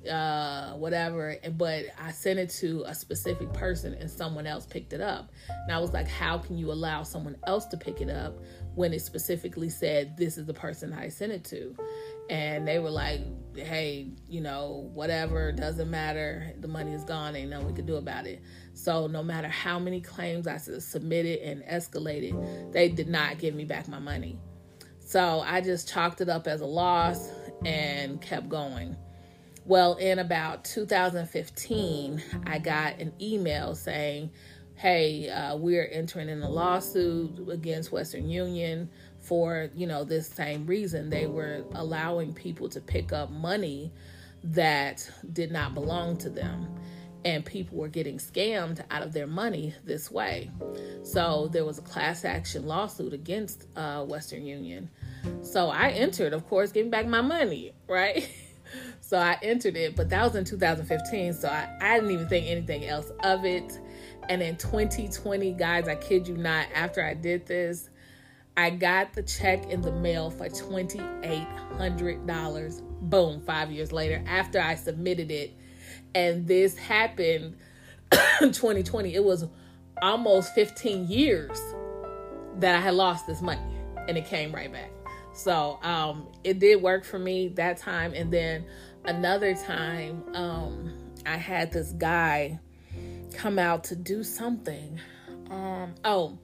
uh, 0.08 0.74
whatever." 0.74 1.36
But 1.56 1.86
I 1.98 2.12
sent 2.12 2.38
it 2.38 2.50
to 2.60 2.84
a 2.86 2.94
specific 2.94 3.52
person, 3.52 3.94
and 3.94 4.10
someone 4.10 4.46
else 4.46 4.66
picked 4.66 4.92
it 4.92 5.00
up. 5.00 5.30
And 5.48 5.72
I 5.72 5.78
was 5.78 5.92
like, 5.92 6.08
"How 6.08 6.38
can 6.38 6.58
you 6.58 6.72
allow 6.72 7.02
someone 7.02 7.36
else 7.46 7.66
to 7.66 7.76
pick 7.76 8.00
it 8.00 8.10
up 8.10 8.38
when 8.74 8.92
it 8.92 9.00
specifically 9.00 9.68
said 9.68 10.16
this 10.16 10.36
is 10.38 10.46
the 10.46 10.54
person 10.54 10.92
I 10.92 11.08
sent 11.08 11.32
it 11.32 11.44
to?" 11.44 11.76
And 12.30 12.66
they 12.66 12.78
were 12.78 12.90
like, 12.90 13.20
"Hey, 13.56 14.08
you 14.28 14.40
know, 14.40 14.90
whatever, 14.94 15.52
doesn't 15.52 15.90
matter. 15.90 16.54
The 16.60 16.68
money 16.68 16.92
is 16.92 17.04
gone. 17.04 17.36
Ain't 17.36 17.50
nothing 17.50 17.66
we 17.66 17.72
could 17.72 17.86
do 17.86 17.96
about 17.96 18.26
it." 18.26 18.42
So 18.72 19.06
no 19.06 19.22
matter 19.22 19.48
how 19.48 19.78
many 19.78 20.00
claims 20.00 20.46
I 20.46 20.56
submitted 20.56 21.40
and 21.40 21.62
escalated, 21.64 22.72
they 22.72 22.88
did 22.88 23.08
not 23.08 23.38
give 23.38 23.54
me 23.54 23.64
back 23.64 23.88
my 23.88 23.98
money. 23.98 24.38
So 25.06 25.40
I 25.40 25.60
just 25.60 25.88
chalked 25.88 26.22
it 26.22 26.28
up 26.28 26.46
as 26.46 26.62
a 26.62 26.66
loss 26.66 27.28
and 27.64 28.20
kept 28.20 28.48
going. 28.48 28.96
Well, 29.66 29.94
in 29.94 30.18
about 30.18 30.64
2015, 30.64 32.22
I 32.46 32.58
got 32.58 32.98
an 32.98 33.14
email 33.18 33.74
saying, 33.74 34.30
"Hey, 34.74 35.30
uh, 35.30 35.56
we're 35.56 35.86
entering 35.86 36.28
in 36.28 36.42
a 36.42 36.50
lawsuit 36.50 37.48
against 37.48 37.90
Western 37.90 38.28
Union 38.28 38.90
for 39.20 39.70
you 39.74 39.86
know 39.86 40.04
this 40.04 40.28
same 40.28 40.66
reason. 40.66 41.08
They 41.08 41.26
were 41.26 41.64
allowing 41.72 42.34
people 42.34 42.68
to 42.70 42.80
pick 42.80 43.12
up 43.14 43.30
money 43.30 43.90
that 44.42 45.10
did 45.32 45.50
not 45.50 45.72
belong 45.72 46.18
to 46.18 46.30
them." 46.30 46.68
and 47.24 47.44
people 47.44 47.78
were 47.78 47.88
getting 47.88 48.18
scammed 48.18 48.84
out 48.90 49.02
of 49.02 49.12
their 49.12 49.26
money 49.26 49.74
this 49.84 50.10
way. 50.10 50.50
So 51.02 51.48
there 51.48 51.64
was 51.64 51.78
a 51.78 51.82
class 51.82 52.22
action 52.24 52.66
lawsuit 52.66 53.14
against 53.14 53.66
uh, 53.76 54.04
Western 54.04 54.44
Union. 54.44 54.90
So 55.42 55.70
I 55.70 55.88
entered, 55.90 56.34
of 56.34 56.46
course, 56.46 56.70
getting 56.70 56.90
back 56.90 57.06
my 57.06 57.22
money, 57.22 57.72
right? 57.88 58.28
so 59.14 59.20
I 59.20 59.38
entered 59.42 59.76
it, 59.76 59.94
but 59.94 60.10
that 60.10 60.24
was 60.24 60.34
in 60.34 60.44
2015. 60.44 61.34
So 61.34 61.48
I, 61.48 61.68
I 61.80 61.94
didn't 61.94 62.10
even 62.10 62.28
think 62.28 62.48
anything 62.48 62.86
else 62.86 63.12
of 63.22 63.44
it. 63.44 63.78
And 64.28 64.42
in 64.42 64.56
2020, 64.56 65.52
guys, 65.52 65.86
I 65.86 65.94
kid 65.94 66.26
you 66.26 66.36
not, 66.36 66.66
after 66.74 67.04
I 67.04 67.14
did 67.14 67.46
this, 67.46 67.90
I 68.56 68.70
got 68.70 69.12
the 69.12 69.22
check 69.22 69.70
in 69.70 69.82
the 69.82 69.92
mail 69.92 70.30
for 70.30 70.48
$2,800. 70.48 72.82
Boom, 73.02 73.40
five 73.42 73.70
years 73.70 73.92
later, 73.92 74.20
after 74.26 74.60
I 74.60 74.74
submitted 74.74 75.30
it 75.30 75.56
and 76.14 76.46
this 76.46 76.76
happened 76.76 77.56
2020 78.40 79.14
it 79.14 79.24
was 79.24 79.46
almost 80.02 80.54
15 80.54 81.08
years 81.08 81.58
that 82.58 82.74
i 82.74 82.80
had 82.80 82.94
lost 82.94 83.26
this 83.26 83.42
money 83.42 83.60
and 84.08 84.16
it 84.16 84.26
came 84.26 84.52
right 84.52 84.72
back 84.72 84.90
so 85.32 85.80
um, 85.82 86.28
it 86.44 86.60
did 86.60 86.80
work 86.80 87.04
for 87.04 87.18
me 87.18 87.48
that 87.48 87.76
time 87.76 88.14
and 88.14 88.32
then 88.32 88.64
another 89.04 89.54
time 89.54 90.22
um, 90.34 90.92
i 91.26 91.36
had 91.36 91.72
this 91.72 91.92
guy 91.92 92.58
come 93.34 93.58
out 93.58 93.84
to 93.84 93.96
do 93.96 94.22
something 94.22 94.98
um, 95.50 95.94
oh 96.04 96.38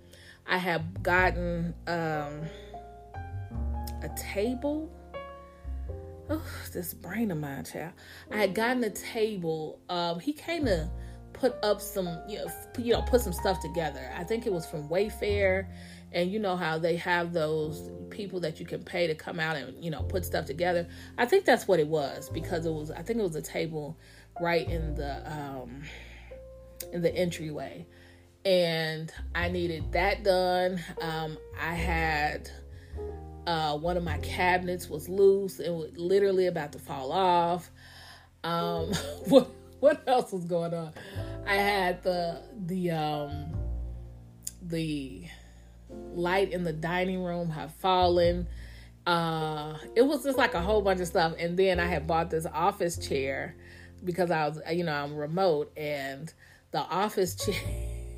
i 0.46 0.58
have 0.58 1.02
gotten 1.02 1.74
um, 1.86 2.42
a 4.02 4.10
table 4.16 4.90
oh, 6.30 6.42
this 6.72 6.94
brain 6.94 7.30
of 7.30 7.38
mine, 7.38 7.64
child. 7.64 7.92
I 8.30 8.38
had 8.38 8.54
gotten 8.54 8.82
a 8.84 8.90
table. 8.90 9.80
Um, 9.88 10.20
he 10.20 10.32
kind 10.32 10.68
of 10.68 10.88
put 11.32 11.56
up 11.62 11.80
some, 11.80 12.06
you 12.28 12.38
know, 12.38 12.46
you 12.78 12.92
know, 12.92 13.02
put 13.02 13.20
some 13.20 13.32
stuff 13.32 13.60
together. 13.60 14.12
I 14.16 14.24
think 14.24 14.46
it 14.46 14.52
was 14.52 14.66
from 14.66 14.88
Wayfair, 14.88 15.66
and 16.12 16.30
you 16.30 16.38
know 16.38 16.56
how 16.56 16.78
they 16.78 16.96
have 16.96 17.32
those 17.32 17.90
people 18.10 18.40
that 18.40 18.60
you 18.60 18.66
can 18.66 18.82
pay 18.82 19.06
to 19.06 19.14
come 19.14 19.38
out 19.38 19.56
and 19.56 19.82
you 19.82 19.90
know 19.90 20.02
put 20.02 20.24
stuff 20.24 20.46
together. 20.46 20.88
I 21.16 21.26
think 21.26 21.44
that's 21.44 21.68
what 21.68 21.80
it 21.80 21.86
was 21.86 22.28
because 22.30 22.66
it 22.66 22.72
was. 22.72 22.90
I 22.90 23.02
think 23.02 23.18
it 23.18 23.22
was 23.22 23.36
a 23.36 23.42
table 23.42 23.96
right 24.40 24.68
in 24.68 24.94
the 24.94 25.30
um, 25.30 25.82
in 26.92 27.02
the 27.02 27.14
entryway, 27.14 27.86
and 28.44 29.12
I 29.34 29.48
needed 29.48 29.92
that 29.92 30.24
done. 30.24 30.80
Um, 31.00 31.38
I 31.60 31.74
had 31.74 32.50
uh, 33.46 33.76
one 33.76 33.96
of 33.96 34.04
my 34.04 34.18
cabinets 34.18 34.88
was 34.88 35.08
loose 35.08 35.60
and 35.60 35.76
was 35.76 35.96
literally 35.96 36.46
about 36.46 36.72
to 36.72 36.78
fall 36.78 37.12
off. 37.12 37.70
Um, 38.44 38.92
what 39.28 39.50
what 39.80 40.02
else 40.06 40.32
was 40.32 40.44
going 40.44 40.74
on? 40.74 40.92
I 41.46 41.54
had 41.54 42.02
the 42.02 42.42
the 42.66 42.90
um, 42.90 43.54
the 44.62 45.24
light 46.14 46.52
in 46.52 46.64
the 46.64 46.72
dining 46.72 47.22
room 47.22 47.50
have 47.50 47.74
fallen. 47.74 48.46
Uh, 49.06 49.76
it 49.94 50.02
was 50.02 50.24
just 50.24 50.38
like 50.38 50.54
a 50.54 50.60
whole 50.60 50.82
bunch 50.82 51.00
of 51.00 51.06
stuff, 51.06 51.34
and 51.38 51.58
then 51.58 51.80
I 51.80 51.86
had 51.86 52.06
bought 52.06 52.30
this 52.30 52.46
office 52.46 52.96
chair 52.96 53.56
because 54.04 54.30
I 54.30 54.48
was, 54.48 54.60
you 54.72 54.84
know, 54.84 54.92
I'm 54.92 55.14
remote, 55.14 55.72
and 55.76 56.32
the 56.70 56.80
office 56.80 57.34
chair, 57.34 57.60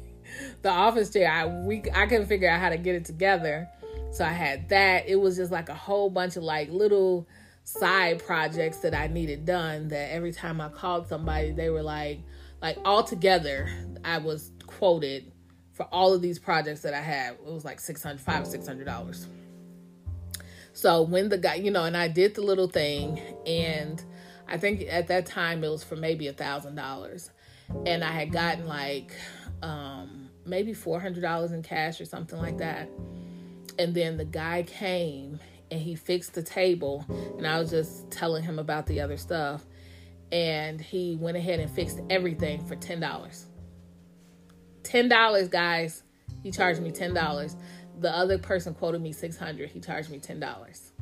the 0.62 0.71
office 0.71 1.11
chair, 1.11 1.31
I 1.31 1.47
we 1.47 1.83
I 1.95 2.07
couldn't 2.07 2.26
figure 2.26 2.50
out 2.50 2.61
how 2.61 2.71
to 2.71 2.79
get 2.79 2.95
it 2.95 3.05
together 3.05 3.69
so 4.12 4.26
I 4.26 4.33
had 4.33 4.69
that. 4.69 5.09
It 5.09 5.17
was 5.17 5.37
just 5.37 5.50
like 5.50 5.71
a 5.71 5.75
whole 5.75 6.11
bunch 6.11 6.37
of 6.37 6.43
like 6.43 6.71
little 6.71 7.26
side 7.64 8.23
projects 8.23 8.79
that 8.79 8.95
I 8.95 9.07
needed 9.07 9.47
done 9.47 9.88
that 9.88 10.12
every 10.12 10.33
time 10.33 10.61
I 10.61 10.69
called 10.69 11.09
somebody, 11.09 11.52
they 11.52 11.71
were 11.71 11.83
like, 11.83 12.21
like 12.61 12.76
all 12.85 13.02
together, 13.02 13.71
I 14.05 14.19
was 14.19 14.50
quoted 14.67 15.32
for 15.73 15.85
all 15.85 16.12
of 16.12 16.23
these 16.23 16.38
projects 16.38 16.83
that 16.83 16.95
I 16.95 17.00
had. 17.00 17.35
It 17.35 17.52
was 17.52 17.64
like 17.64 17.81
600, 17.81 18.21
five, 18.21 18.45
$600. 18.45 19.26
So 20.75 21.02
when 21.02 21.29
the 21.29 21.38
guy, 21.38 21.55
you 21.57 21.71
know, 21.71 21.85
and 21.85 21.97
I 21.97 22.09
did 22.09 22.35
the 22.35 22.43
little 22.43 22.69
thing 22.69 23.21
and 23.47 24.02
I 24.49 24.59
think 24.59 24.85
at 24.88 25.09
that 25.09 25.26
time 25.26 25.64
it 25.64 25.69
was 25.69 25.85
for 25.85 25.97
maybe 25.97 26.29
a 26.29 26.33
thousand 26.33 26.75
dollars. 26.75 27.31
And 27.87 28.02
I 28.02 28.11
had 28.11 28.33
gotten 28.33 28.67
like, 28.67 29.12
um, 29.62 30.29
maybe 30.45 30.73
$400 30.73 31.52
in 31.52 31.62
cash 31.62 32.00
or 32.00 32.05
something 32.05 32.38
like 32.38 32.59
that 32.59 32.88
and 33.79 33.95
then 33.95 34.17
the 34.17 34.25
guy 34.25 34.62
came 34.62 35.38
and 35.71 35.81
he 35.81 35.95
fixed 35.95 36.35
the 36.35 36.43
table 36.43 37.05
and 37.38 37.47
I 37.47 37.59
was 37.59 37.71
just 37.71 38.11
telling 38.11 38.43
him 38.43 38.59
about 38.59 38.87
the 38.87 39.00
other 39.00 39.17
stuff 39.17 39.64
and 40.31 40.81
he 40.81 41.17
went 41.17 41.37
ahead 41.37 41.61
and 41.61 41.71
fixed 41.71 42.00
everything 42.11 42.64
for 42.64 42.76
$10. 42.76 43.45
$10 44.83 45.51
guys. 45.51 46.03
He 46.43 46.51
charged 46.51 46.81
me 46.81 46.91
$10. 46.91 47.57
The 48.01 48.11
other 48.11 48.39
person 48.39 48.75
quoted 48.75 49.01
me 49.01 49.12
600. 49.12 49.71
He 49.71 49.81
charged 49.81 50.11
me 50.11 50.19
$10. 50.19 50.93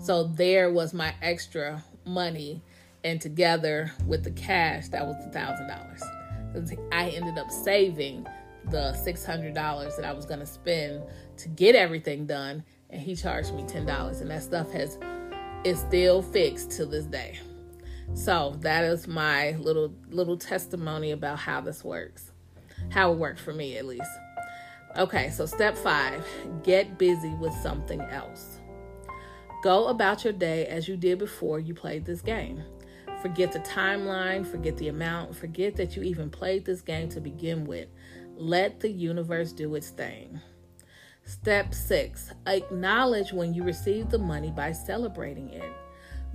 So 0.00 0.24
there 0.24 0.72
was 0.72 0.94
my 0.94 1.14
extra 1.20 1.84
money 2.04 2.62
and 3.04 3.20
together 3.20 3.92
with 4.06 4.24
the 4.24 4.30
cash 4.30 4.88
that 4.88 5.06
was 5.06 5.16
the 5.24 5.30
$1000. 5.30 6.88
I 6.92 7.08
ended 7.10 7.38
up 7.38 7.50
saving 7.50 8.26
the 8.70 8.96
$600 9.04 9.54
that 9.96 10.04
I 10.04 10.12
was 10.12 10.24
going 10.24 10.40
to 10.40 10.46
spend 10.46 11.02
to 11.38 11.48
get 11.48 11.74
everything 11.74 12.26
done 12.26 12.64
and 12.90 13.00
he 13.00 13.14
charged 13.14 13.54
me 13.54 13.62
$10 13.62 14.20
and 14.20 14.30
that 14.30 14.42
stuff 14.42 14.72
has 14.72 14.98
is 15.64 15.80
still 15.80 16.22
fixed 16.22 16.70
to 16.72 16.86
this 16.86 17.04
day. 17.04 17.38
So, 18.14 18.56
that 18.60 18.84
is 18.84 19.06
my 19.06 19.52
little 19.56 19.92
little 20.08 20.38
testimony 20.38 21.10
about 21.10 21.38
how 21.38 21.60
this 21.60 21.84
works. 21.84 22.32
How 22.90 23.12
it 23.12 23.18
worked 23.18 23.40
for 23.40 23.52
me 23.52 23.76
at 23.76 23.86
least. 23.86 24.10
Okay, 24.96 25.30
so 25.30 25.46
step 25.46 25.76
5, 25.76 26.26
get 26.64 26.98
busy 26.98 27.34
with 27.34 27.52
something 27.54 28.00
else. 28.00 28.60
Go 29.62 29.88
about 29.88 30.24
your 30.24 30.32
day 30.32 30.66
as 30.66 30.88
you 30.88 30.96
did 30.96 31.18
before 31.18 31.60
you 31.60 31.74
played 31.74 32.04
this 32.04 32.20
game. 32.20 32.62
Forget 33.22 33.52
the 33.52 33.60
timeline, 33.60 34.46
forget 34.46 34.76
the 34.76 34.88
amount, 34.88 35.34
forget 35.34 35.76
that 35.76 35.96
you 35.96 36.02
even 36.02 36.30
played 36.30 36.64
this 36.64 36.80
game 36.80 37.08
to 37.10 37.20
begin 37.20 37.64
with. 37.64 37.88
Let 38.36 38.80
the 38.80 38.90
universe 38.90 39.52
do 39.52 39.74
its 39.74 39.90
thing. 39.90 40.40
Step 41.24 41.74
six, 41.74 42.32
acknowledge 42.46 43.32
when 43.32 43.52
you 43.52 43.64
receive 43.64 44.08
the 44.08 44.18
money 44.18 44.50
by 44.50 44.72
celebrating 44.72 45.50
it. 45.50 45.72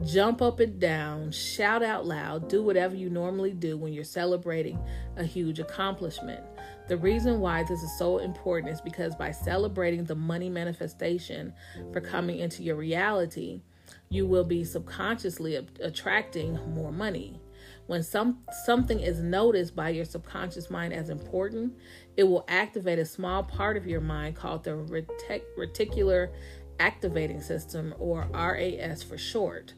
Jump 0.02 0.42
up 0.42 0.60
and 0.60 0.80
down, 0.80 1.32
shout 1.32 1.84
out 1.84 2.06
loud, 2.06 2.50
do 2.50 2.64
whatever 2.64 2.96
you 2.96 3.12
normally 3.12 3.52
do 3.52 3.78
when 3.78 3.94
you're 3.94 4.04
celebrating 4.04 4.80
a 5.18 5.24
huge 5.24 5.60
accomplishment. 5.60 6.44
The 6.88 6.98
reason 6.98 7.40
why 7.40 7.64
this 7.64 7.84
is 7.84 7.98
so 7.98 8.18
important 8.18 8.74
is 8.74 8.82
because 8.82 9.16
by 9.16 9.32
celebrating 9.32 10.04
the 10.04 10.16
money 10.16 10.50
manifestation 10.50 11.54
for 11.94 12.02
coming 12.02 12.40
into 12.40 12.64
your 12.64 12.76
reality, 12.76 13.62
you 14.10 14.26
will 14.26 14.44
be 14.44 14.64
subconsciously 14.64 15.56
attracting 15.80 16.60
more 16.74 16.92
money. 16.92 17.40
When 17.86 18.02
some 18.02 18.40
something 18.66 19.00
is 19.00 19.22
noticed 19.22 19.76
by 19.76 19.90
your 19.90 20.06
subconscious 20.06 20.70
mind 20.70 20.94
as 20.94 21.10
important, 21.10 21.74
it 22.18 22.24
will 22.24 22.46
activate 22.48 22.98
a 22.98 23.06
small 23.06 23.44
part 23.44 23.78
of 23.78 23.86
your 23.86 24.02
mind 24.02 24.36
called 24.36 24.64
the 24.64 24.72
retic- 24.72 25.44
reticular 25.58 26.32
activating 26.80 27.42
system 27.42 27.94
or 28.00 28.28
RAS 28.34 29.04
for 29.04 29.18
short. 29.18 29.74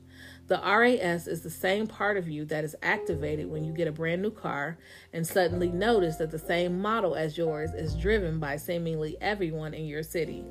The 0.47 0.61
RAS 0.63 1.27
is 1.27 1.41
the 1.41 1.49
same 1.49 1.87
part 1.87 2.17
of 2.17 2.29
you 2.29 2.45
that 2.45 2.63
is 2.63 2.75
activated 2.83 3.49
when 3.49 3.63
you 3.63 3.73
get 3.73 3.87
a 3.87 3.91
brand 3.91 4.21
new 4.21 4.29
car 4.29 4.77
and 5.11 5.25
suddenly 5.25 5.69
notice 5.69 6.17
that 6.17 6.29
the 6.29 6.37
same 6.37 6.79
model 6.79 7.15
as 7.15 7.35
yours 7.35 7.71
is 7.73 7.95
driven 7.95 8.39
by 8.39 8.57
seemingly 8.57 9.17
everyone 9.21 9.73
in 9.73 9.85
your 9.87 10.03
city. 10.03 10.45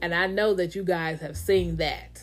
And 0.00 0.14
I 0.14 0.28
know 0.28 0.54
that 0.54 0.74
you 0.74 0.82
guys 0.82 1.20
have 1.20 1.36
seen 1.36 1.76
that. 1.76 2.22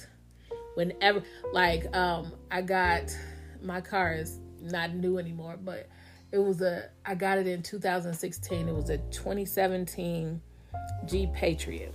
Whenever, 0.74 1.22
like, 1.54 1.96
um, 1.96 2.34
I 2.50 2.62
got 2.62 3.16
my 3.62 3.82
car 3.82 4.14
is 4.14 4.40
not 4.60 4.96
new 4.96 5.20
anymore, 5.20 5.60
but 5.62 5.90
it 6.32 6.40
was 6.40 6.62
a, 6.62 6.90
I 7.06 7.14
got 7.14 7.38
it 7.38 7.46
in 7.46 7.62
2016. 7.62 8.68
It 8.68 8.74
was 8.74 8.90
a 8.90 8.98
2017 8.98 10.42
Jeep 11.06 11.34
Patriot. 11.34 11.94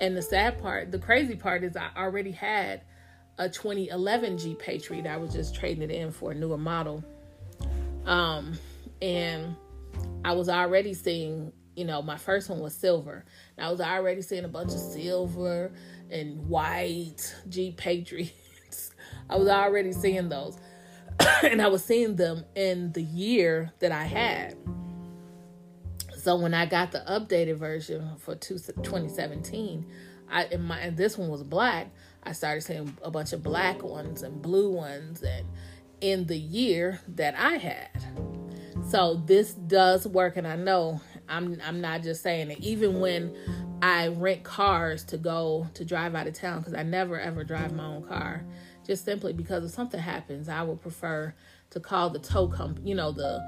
And 0.00 0.16
the 0.16 0.22
sad 0.22 0.60
part, 0.62 0.92
the 0.92 0.98
crazy 0.98 1.34
part 1.34 1.64
is 1.64 1.76
I 1.76 1.88
already 1.96 2.30
had 2.30 2.82
a 3.40 3.48
2011 3.48 4.36
Jeep 4.36 4.58
Patriot. 4.58 5.06
I 5.06 5.16
was 5.16 5.32
just 5.32 5.54
trading 5.54 5.82
it 5.82 5.90
in 5.90 6.12
for 6.12 6.32
a 6.32 6.34
newer 6.34 6.58
model. 6.58 7.02
Um, 8.04 8.52
and 9.00 9.56
I 10.22 10.32
was 10.32 10.50
already 10.50 10.92
seeing, 10.92 11.50
you 11.74 11.86
know, 11.86 12.02
my 12.02 12.18
first 12.18 12.50
one 12.50 12.60
was 12.60 12.74
silver. 12.74 13.24
And 13.56 13.66
I 13.66 13.70
was 13.70 13.80
already 13.80 14.20
seeing 14.20 14.44
a 14.44 14.48
bunch 14.48 14.72
of 14.72 14.78
silver 14.78 15.72
and 16.10 16.46
white 16.48 17.34
Jeep 17.48 17.78
Patriots. 17.78 18.90
I 19.30 19.36
was 19.36 19.48
already 19.48 19.92
seeing 19.92 20.28
those. 20.28 20.58
and 21.42 21.62
I 21.62 21.68
was 21.68 21.82
seeing 21.82 22.16
them 22.16 22.44
in 22.54 22.92
the 22.92 23.02
year 23.02 23.72
that 23.78 23.90
I 23.90 24.04
had. 24.04 24.54
So 26.14 26.36
when 26.36 26.52
I 26.52 26.66
got 26.66 26.92
the 26.92 27.02
updated 27.08 27.56
version 27.56 28.16
for 28.18 28.34
2017, 28.34 29.86
I 30.30 30.44
in 30.44 30.62
my 30.62 30.78
and 30.78 30.96
this 30.96 31.16
one 31.16 31.30
was 31.30 31.42
black. 31.42 31.90
I 32.22 32.32
started 32.32 32.62
seeing 32.62 32.96
a 33.02 33.10
bunch 33.10 33.32
of 33.32 33.42
black 33.42 33.82
ones 33.82 34.22
and 34.22 34.40
blue 34.42 34.70
ones 34.70 35.22
and 35.22 35.46
in 36.00 36.26
the 36.26 36.36
year 36.36 37.00
that 37.08 37.34
I 37.34 37.56
had. 37.56 37.90
So 38.88 39.22
this 39.26 39.52
does 39.52 40.06
work 40.06 40.36
and 40.36 40.46
I 40.46 40.56
know 40.56 41.00
I'm 41.28 41.60
I'm 41.64 41.80
not 41.80 42.02
just 42.02 42.22
saying 42.22 42.50
it. 42.50 42.60
Even 42.60 43.00
when 43.00 43.34
I 43.82 44.08
rent 44.08 44.42
cars 44.42 45.04
to 45.04 45.16
go 45.16 45.68
to 45.74 45.84
drive 45.84 46.14
out 46.14 46.26
of 46.26 46.34
town 46.34 46.62
cuz 46.62 46.74
I 46.74 46.82
never 46.82 47.18
ever 47.18 47.44
drive 47.44 47.72
my 47.72 47.84
own 47.84 48.02
car 48.02 48.44
just 48.86 49.04
simply 49.04 49.32
because 49.32 49.64
if 49.64 49.70
something 49.70 50.00
happens, 50.00 50.48
I 50.48 50.62
would 50.62 50.80
prefer 50.80 51.34
to 51.70 51.80
call 51.80 52.10
the 52.10 52.18
tow 52.18 52.48
company, 52.48 52.88
you 52.88 52.94
know, 52.96 53.12
the 53.12 53.40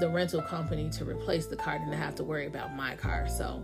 the 0.00 0.08
rental 0.08 0.42
company 0.42 0.90
to 0.90 1.04
replace 1.04 1.46
the 1.46 1.56
car 1.56 1.78
than 1.78 1.90
to 1.90 1.96
have 1.96 2.14
to 2.16 2.24
worry 2.24 2.46
about 2.46 2.74
my 2.74 2.96
car. 2.96 3.28
So 3.28 3.62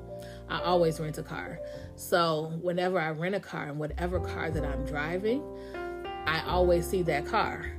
I 0.53 0.61
always 0.61 1.01
rent 1.01 1.17
a 1.17 1.23
car. 1.23 1.61
So 1.97 2.53
whenever 2.61 3.01
I 3.01 3.09
rent 3.11 3.35
a 3.35 3.41
car 3.41 3.69
and 3.69 3.79
whatever 3.79 4.21
car 4.21 4.51
that 4.51 4.63
I'm 4.63 4.85
driving, 4.85 5.43
I 6.27 6.43
always 6.47 6.87
see 6.87 7.03
that 7.05 7.25
car 7.25 7.73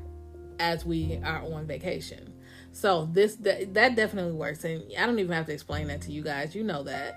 as 0.57 0.83
we 0.83 1.19
are 1.23 1.43
on 1.53 1.67
vacation. 1.67 2.33
So 2.71 3.07
this 3.13 3.35
that, 3.37 3.75
that 3.75 3.95
definitely 3.95 4.33
works 4.33 4.63
and 4.63 4.83
I 4.97 5.05
don't 5.05 5.19
even 5.19 5.33
have 5.33 5.45
to 5.45 5.53
explain 5.53 5.85
that 5.89 6.01
to 6.01 6.11
you 6.11 6.23
guys. 6.23 6.55
You 6.55 6.63
know 6.63 6.81
that. 6.83 7.13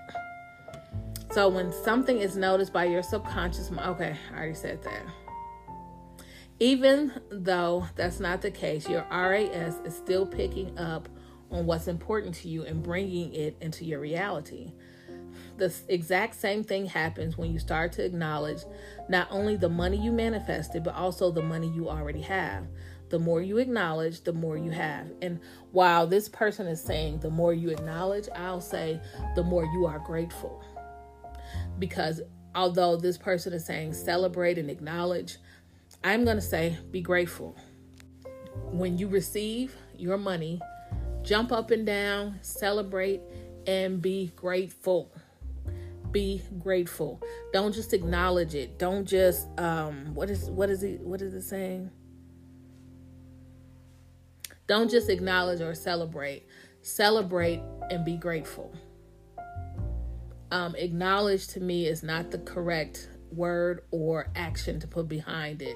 So 1.31 1.49
when 1.49 1.73
something 1.73 2.19
is 2.19 2.37
noticed 2.37 2.71
by 2.71 2.85
your 2.85 3.01
subconscious 3.01 3.71
mind, 3.71 3.89
okay, 3.95 4.15
I 4.31 4.37
already 4.37 4.53
said 4.53 4.83
that. 4.83 5.01
Even 6.59 7.13
though 7.31 7.87
that's 7.95 8.19
not 8.19 8.43
the 8.43 8.51
case, 8.51 8.87
your 8.87 9.05
RAS 9.09 9.79
is 9.83 9.95
still 9.95 10.27
picking 10.27 10.77
up 10.77 11.09
on 11.49 11.65
what's 11.65 11.87
important 11.87 12.35
to 12.35 12.47
you 12.47 12.63
and 12.63 12.83
bringing 12.83 13.33
it 13.33 13.57
into 13.59 13.85
your 13.85 13.99
reality. 13.99 14.71
The 15.57 15.73
exact 15.87 16.35
same 16.35 16.63
thing 16.63 16.85
happens 16.85 17.37
when 17.37 17.51
you 17.51 17.59
start 17.59 17.91
to 17.93 18.05
acknowledge 18.05 18.61
not 19.09 19.27
only 19.31 19.55
the 19.55 19.69
money 19.69 19.97
you 19.97 20.11
manifested, 20.11 20.83
but 20.83 20.93
also 20.93 21.31
the 21.31 21.41
money 21.41 21.67
you 21.69 21.89
already 21.89 22.21
have. 22.21 22.67
The 23.09 23.19
more 23.19 23.41
you 23.41 23.57
acknowledge, 23.57 24.21
the 24.21 24.33
more 24.33 24.57
you 24.57 24.71
have. 24.71 25.11
And 25.21 25.39
while 25.71 26.05
this 26.05 26.29
person 26.29 26.67
is 26.67 26.81
saying 26.81 27.19
the 27.19 27.29
more 27.29 27.53
you 27.53 27.69
acknowledge, 27.69 28.27
I'll 28.35 28.61
say 28.61 28.99
the 29.35 29.43
more 29.43 29.65
you 29.65 29.85
are 29.85 29.99
grateful. 29.99 30.63
Because 31.79 32.21
although 32.53 32.97
this 32.97 33.17
person 33.17 33.53
is 33.53 33.65
saying 33.65 33.93
celebrate 33.93 34.57
and 34.57 34.69
acknowledge, 34.69 35.37
I'm 36.03 36.25
going 36.25 36.37
to 36.37 36.41
say 36.41 36.77
be 36.91 37.01
grateful. 37.01 37.57
When 38.71 38.97
you 38.97 39.07
receive 39.07 39.75
your 39.95 40.17
money, 40.17 40.61
jump 41.23 41.51
up 41.51 41.71
and 41.71 41.85
down, 41.85 42.39
celebrate, 42.41 43.21
and 43.65 44.01
be 44.01 44.31
grateful. 44.35 45.11
Be 46.11 46.41
grateful. 46.59 47.21
Don't 47.53 47.73
just 47.73 47.93
acknowledge 47.93 48.55
it. 48.55 48.79
Don't 48.79 49.05
just 49.05 49.47
um 49.59 50.13
what 50.13 50.29
is 50.29 50.49
what 50.49 50.69
is 50.69 50.83
it 50.83 51.01
what 51.01 51.21
is 51.21 51.33
it 51.33 51.43
saying? 51.43 51.91
Don't 54.67 54.89
just 54.89 55.09
acknowledge 55.09 55.61
or 55.61 55.73
celebrate. 55.73 56.45
Celebrate 56.81 57.61
and 57.89 58.03
be 58.05 58.17
grateful. 58.17 58.73
Um, 60.51 60.75
acknowledge 60.75 61.47
to 61.49 61.59
me 61.59 61.87
is 61.87 62.03
not 62.03 62.31
the 62.31 62.39
correct 62.39 63.09
word 63.31 63.81
or 63.91 64.29
action 64.35 64.79
to 64.79 64.87
put 64.87 65.07
behind 65.07 65.61
it 65.61 65.75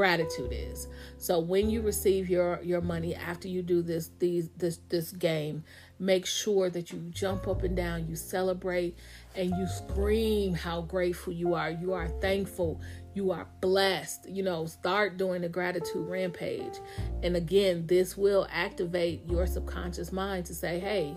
gratitude 0.00 0.50
is 0.50 0.88
so 1.18 1.38
when 1.38 1.68
you 1.68 1.82
receive 1.82 2.30
your 2.30 2.58
your 2.62 2.80
money 2.80 3.14
after 3.14 3.48
you 3.48 3.60
do 3.60 3.82
this 3.82 4.10
these 4.18 4.48
this 4.56 4.78
this 4.88 5.12
game 5.12 5.62
make 5.98 6.24
sure 6.24 6.70
that 6.70 6.90
you 6.90 6.98
jump 7.10 7.46
up 7.46 7.62
and 7.64 7.76
down 7.76 8.08
you 8.08 8.16
celebrate 8.16 8.96
and 9.34 9.50
you 9.50 9.66
scream 9.66 10.54
how 10.54 10.80
grateful 10.80 11.34
you 11.34 11.52
are 11.52 11.70
you 11.70 11.92
are 11.92 12.08
thankful 12.22 12.80
you 13.12 13.30
are 13.30 13.46
blessed 13.60 14.26
you 14.26 14.42
know 14.42 14.64
start 14.64 15.18
doing 15.18 15.42
the 15.42 15.50
gratitude 15.50 16.08
rampage 16.08 16.78
and 17.22 17.36
again 17.36 17.86
this 17.86 18.16
will 18.16 18.46
activate 18.50 19.20
your 19.28 19.46
subconscious 19.46 20.12
mind 20.12 20.46
to 20.46 20.54
say 20.54 20.78
hey 20.78 21.14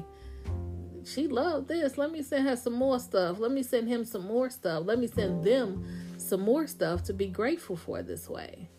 she 1.06 1.28
loved 1.28 1.68
this. 1.68 1.98
Let 1.98 2.14
me 2.14 2.22
send 2.22 2.48
her 2.48 2.56
some 2.56 2.72
more 2.72 2.98
stuff. 2.98 3.38
Let 3.38 3.52
me 3.52 3.62
send 3.62 3.90
him 3.90 4.06
some 4.06 4.26
more 4.26 4.50
stuff. 4.50 4.84
Let 4.86 5.00
me 5.00 5.08
send 5.08 5.44
them 5.44 5.86
some 6.18 6.40
more 6.40 6.66
stuff 6.66 7.04
to 7.04 7.14
be 7.14 7.28
grateful 7.28 7.76
for 7.76 8.02
this 8.02 8.30
way. 8.30 8.70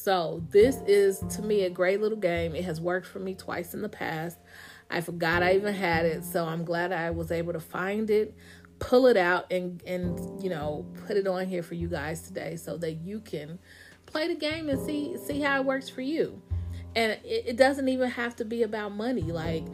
So, 0.00 0.44
this 0.50 0.76
is 0.86 1.18
to 1.34 1.42
me 1.42 1.64
a 1.64 1.70
great 1.70 2.00
little 2.00 2.16
game. 2.16 2.54
It 2.54 2.64
has 2.64 2.80
worked 2.80 3.04
for 3.04 3.18
me 3.18 3.34
twice 3.34 3.74
in 3.74 3.82
the 3.82 3.88
past. 3.88 4.38
I 4.88 5.00
forgot 5.00 5.42
I 5.42 5.56
even 5.56 5.74
had 5.74 6.06
it, 6.06 6.24
so 6.24 6.44
I'm 6.44 6.64
glad 6.64 6.92
I 6.92 7.10
was 7.10 7.32
able 7.32 7.52
to 7.52 7.58
find 7.58 8.08
it, 8.08 8.32
pull 8.78 9.08
it 9.08 9.16
out 9.16 9.50
and 9.50 9.82
and 9.84 10.40
you 10.40 10.50
know, 10.50 10.86
put 11.08 11.16
it 11.16 11.26
on 11.26 11.46
here 11.48 11.64
for 11.64 11.74
you 11.74 11.88
guys 11.88 12.22
today 12.22 12.54
so 12.54 12.76
that 12.76 12.92
you 12.92 13.18
can 13.18 13.58
play 14.06 14.28
the 14.28 14.36
game 14.36 14.68
and 14.68 14.80
see 14.86 15.16
see 15.16 15.40
how 15.40 15.58
it 15.58 15.66
works 15.66 15.88
for 15.88 16.02
you. 16.02 16.40
And 16.94 17.18
it, 17.24 17.44
it 17.48 17.56
doesn't 17.56 17.88
even 17.88 18.08
have 18.08 18.36
to 18.36 18.44
be 18.44 18.62
about 18.62 18.92
money. 18.92 19.32
Like 19.32 19.64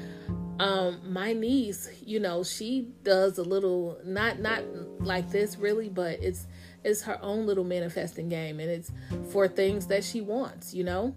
um 0.61 1.01
my 1.13 1.33
niece 1.33 1.91
you 2.05 2.21
know 2.21 2.45
she 2.45 2.89
does 3.03 3.39
a 3.39 3.43
little 3.43 3.99
not 4.05 4.39
not 4.39 4.63
like 5.01 5.29
this 5.31 5.57
really 5.59 5.89
but 5.89 6.23
it's 6.23 6.47
it's 6.85 7.03
her 7.03 7.18
own 7.23 7.47
little 7.47 7.64
manifesting 7.64 8.29
game 8.29 8.61
and 8.61 8.70
it's 8.70 8.92
for 9.31 9.49
things 9.49 9.87
that 9.87 10.05
she 10.05 10.20
wants 10.20 10.75
you 10.75 10.85
know 10.85 11.14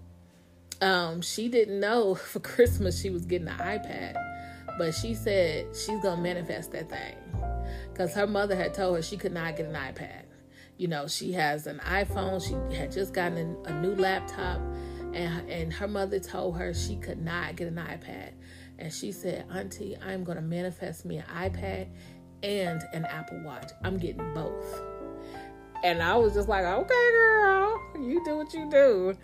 um 0.82 1.22
she 1.22 1.48
didn't 1.50 1.80
know 1.80 2.16
for 2.32 2.40
christmas 2.40 3.00
she 3.00 3.10
was 3.10 3.26
getting 3.26 3.48
an 3.48 3.58
ipad 3.58 4.16
but 4.78 4.94
she 4.94 5.14
said 5.14 5.66
she's 5.76 6.02
gonna 6.02 6.22
manifest 6.22 6.72
that 6.72 6.90
thing 6.90 7.16
because 7.92 8.14
her 8.14 8.28
mother 8.28 8.56
had 8.56 8.74
told 8.74 8.96
her 8.96 9.02
she 9.02 9.18
could 9.18 9.34
not 9.34 9.56
get 9.56 9.66
an 9.66 9.74
ipad 9.74 10.24
you 10.78 10.88
know 10.88 11.08
she 11.08 11.32
has 11.34 11.68
an 11.68 11.80
iphone 11.80 12.42
she 12.42 12.76
had 12.76 12.92
just 12.92 13.14
gotten 13.14 13.58
a, 13.66 13.82
new 13.82 13.96
laptop 13.96 14.62
and 15.14 15.50
and 15.50 15.74
her 15.74 15.88
mother 15.88 16.20
told 16.20 16.56
her 16.58 16.74
she 16.74 16.96
could 16.98 17.20
not 17.20 17.56
get 17.56 17.68
an 17.68 17.76
ipad 17.76 18.32
and 18.80 18.94
she 18.94 19.12
said, 19.12 19.46
Auntie, 19.52 19.98
I'm 20.06 20.26
to 20.26 20.42
manifest 20.42 21.06
me 21.06 21.18
an 21.18 21.26
iPad 21.34 21.88
and 22.44 22.84
an 22.94 23.06
Apple 23.06 23.42
Watch. 23.44 23.72
I'm 23.84 23.98
getting 23.98 24.34
both. 24.34 24.82
And 25.84 26.02
I 26.02 26.16
was 26.18 26.34
just 26.34 26.50
like, 26.50 26.66
okay, 26.66 27.12
girl, 27.12 27.82
you 27.96 28.22
do 28.26 28.38
what 28.38 28.54
you 28.54 28.70
do. 28.70 29.18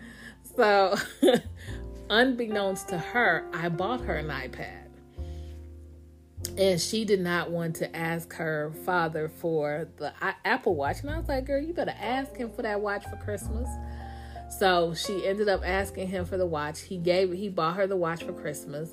So, 0.56 0.96
unbeknownst 2.10 2.88
to 2.88 2.98
her, 2.98 3.46
I 3.52 3.68
bought 3.68 4.00
her 4.02 4.14
an 4.14 4.28
iPad. 4.28 4.84
And 6.58 6.80
she 6.80 7.04
did 7.04 7.20
not 7.20 7.50
want 7.50 7.76
to 7.76 7.96
ask 7.96 8.32
her 8.34 8.72
father 8.84 9.28
for 9.28 9.88
the 9.96 10.12
Apple 10.44 10.76
Watch. 10.76 11.00
And 11.00 11.10
I 11.10 11.18
was 11.18 11.28
like, 11.28 11.46
girl, 11.46 11.60
you 11.60 11.72
better 11.72 11.94
ask 11.98 12.36
him 12.36 12.50
for 12.50 12.62
that 12.62 12.80
watch 12.80 13.04
for 13.04 13.16
Christmas. 13.16 13.68
So 14.58 14.94
she 14.94 15.26
ended 15.26 15.48
up 15.48 15.62
asking 15.64 16.08
him 16.08 16.24
for 16.24 16.36
the 16.36 16.46
watch. 16.46 16.82
He 16.82 16.98
gave 16.98 17.32
he 17.32 17.48
bought 17.48 17.76
her 17.76 17.86
the 17.86 17.96
watch 17.96 18.22
for 18.22 18.32
Christmas. 18.32 18.90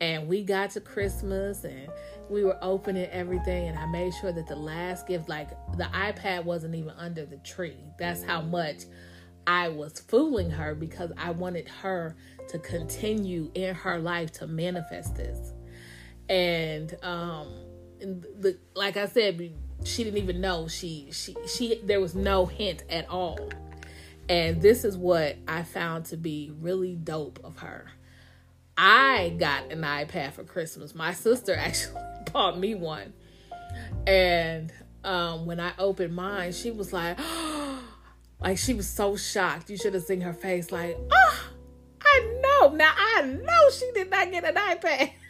And 0.00 0.28
we 0.28 0.42
got 0.42 0.70
to 0.70 0.80
Christmas 0.80 1.64
and 1.64 1.88
we 2.28 2.44
were 2.44 2.58
opening 2.62 3.06
everything. 3.10 3.68
And 3.68 3.78
I 3.78 3.86
made 3.86 4.14
sure 4.14 4.32
that 4.32 4.46
the 4.46 4.56
last 4.56 5.06
gift, 5.06 5.28
like 5.28 5.50
the 5.76 5.84
iPad, 5.84 6.44
wasn't 6.44 6.74
even 6.74 6.90
under 6.90 7.24
the 7.26 7.38
tree. 7.38 7.76
That's 7.98 8.22
how 8.22 8.42
much 8.42 8.84
I 9.46 9.68
was 9.68 10.00
fooling 10.00 10.50
her 10.50 10.74
because 10.74 11.12
I 11.16 11.30
wanted 11.30 11.68
her 11.68 12.16
to 12.48 12.58
continue 12.58 13.50
in 13.54 13.74
her 13.74 13.98
life 13.98 14.32
to 14.34 14.46
manifest 14.46 15.16
this. 15.16 15.52
And 16.28 16.94
um 17.02 17.48
and 18.00 18.26
the, 18.40 18.58
like 18.74 18.96
I 18.96 19.06
said, 19.06 19.52
she 19.84 20.04
didn't 20.04 20.18
even 20.18 20.40
know 20.40 20.68
she 20.68 21.08
she 21.12 21.36
she 21.46 21.80
there 21.84 22.00
was 22.00 22.14
no 22.14 22.46
hint 22.46 22.84
at 22.88 23.08
all. 23.08 23.50
And 24.28 24.62
this 24.62 24.84
is 24.84 24.96
what 24.96 25.36
I 25.48 25.62
found 25.62 26.06
to 26.06 26.16
be 26.16 26.52
really 26.60 26.94
dope 26.94 27.40
of 27.42 27.58
her. 27.58 27.90
I 28.76 29.34
got 29.38 29.70
an 29.70 29.82
iPad 29.82 30.32
for 30.32 30.44
Christmas. 30.44 30.94
My 30.94 31.12
sister 31.12 31.54
actually 31.58 32.00
bought 32.32 32.58
me 32.58 32.74
one. 32.74 33.12
And 34.06 34.72
um, 35.04 35.46
when 35.46 35.60
I 35.60 35.72
opened 35.78 36.14
mine, 36.14 36.52
she 36.52 36.70
was 36.70 36.92
like, 36.92 37.16
oh, 37.18 37.82
like 38.40 38.58
she 38.58 38.74
was 38.74 38.88
so 38.88 39.16
shocked. 39.16 39.70
You 39.70 39.76
should 39.76 39.94
have 39.94 40.04
seen 40.04 40.20
her 40.20 40.34
face, 40.34 40.70
like, 40.70 40.96
oh, 41.10 41.50
I 42.02 42.40
know. 42.42 42.74
Now 42.74 42.92
I 42.96 43.22
know 43.22 43.70
she 43.70 43.90
did 43.94 44.10
not 44.10 44.30
get 44.30 44.44
an 44.44 44.54
iPad. 44.54 45.12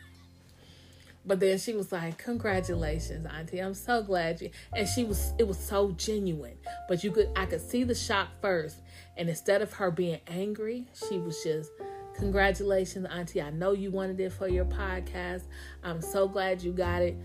But 1.24 1.38
then 1.38 1.59
she 1.59 1.72
was 1.72 1.92
like, 1.92 2.18
"Congratulations, 2.18 3.26
Auntie! 3.26 3.61
I'm 3.61 3.74
so 3.74 4.02
glad 4.02 4.40
you." 4.40 4.50
And 4.74 4.88
she 4.88 5.05
was, 5.05 5.33
it 5.38 5.46
was 5.46 5.59
so 5.59 5.92
genuine. 5.92 6.57
But 6.88 7.05
you 7.05 7.12
could, 7.12 7.31
I 7.37 7.46
could 7.46 7.61
see 7.61 7.85
the 7.85 7.94
shock 7.94 8.28
first, 8.40 8.78
and 9.16 9.28
instead 9.28 9.62
of 9.62 9.72
her 9.74 9.90
being 9.90 10.18
angry, 10.26 10.88
she 11.09 11.18
was 11.18 11.40
just, 11.44 11.70
"Congratulations, 12.14 13.07
Auntie! 13.11 13.42
I 13.42 13.51
know 13.51 13.72
you 13.72 13.90
wanted 13.90 14.20
it 14.20 14.33
for 14.33 14.48
your 14.48 14.64
podcast. 14.64 15.42
I'm 15.83 16.01
so 16.01 16.29
glad 16.29 16.62
you 16.62 16.72
got 16.72 17.03
it." 17.03 17.16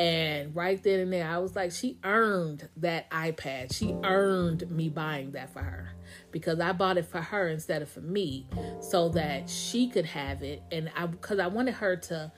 And 0.00 0.56
right 0.56 0.82
then 0.82 1.00
and 1.00 1.12
there, 1.12 1.28
I 1.28 1.36
was 1.38 1.54
like, 1.54 1.72
she 1.72 1.98
earned 2.04 2.66
that 2.78 3.10
iPad. 3.10 3.74
She 3.74 3.94
earned 4.02 4.70
me 4.70 4.88
buying 4.88 5.32
that 5.32 5.52
for 5.52 5.60
her 5.60 5.90
because 6.30 6.58
I 6.58 6.72
bought 6.72 6.96
it 6.96 7.04
for 7.04 7.20
her 7.20 7.48
instead 7.48 7.82
of 7.82 7.90
for 7.90 8.00
me 8.00 8.46
so 8.80 9.10
that 9.10 9.50
she 9.50 9.90
could 9.90 10.06
have 10.06 10.42
it. 10.42 10.62
And 10.72 10.90
I, 10.96 11.04
because 11.04 11.38
I 11.38 11.48
wanted 11.48 11.74
her 11.74 11.96
to, 11.96 12.32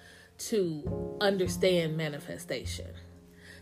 to 0.48 1.16
understand 1.20 1.96
manifestation. 1.96 2.90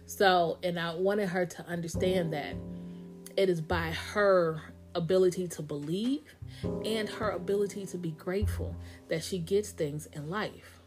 So, 0.07 0.59
and 0.63 0.81
I 0.81 0.95
wanted 0.95 1.29
her 1.29 1.45
to 1.45 1.67
understand 1.67 2.33
that 2.33 2.55
it 3.37 3.51
is 3.51 3.61
by 3.61 3.91
her 4.15 4.63
ability 4.95 5.49
to 5.49 5.63
believe 5.63 6.35
and 6.85 7.09
her 7.09 7.31
ability 7.31 7.87
to 7.87 7.99
be 7.99 8.11
grateful 8.13 8.75
that 9.09 9.23
she 9.23 9.39
gets 9.39 9.71
things 9.71 10.07
in 10.13 10.29
life. 10.29 10.81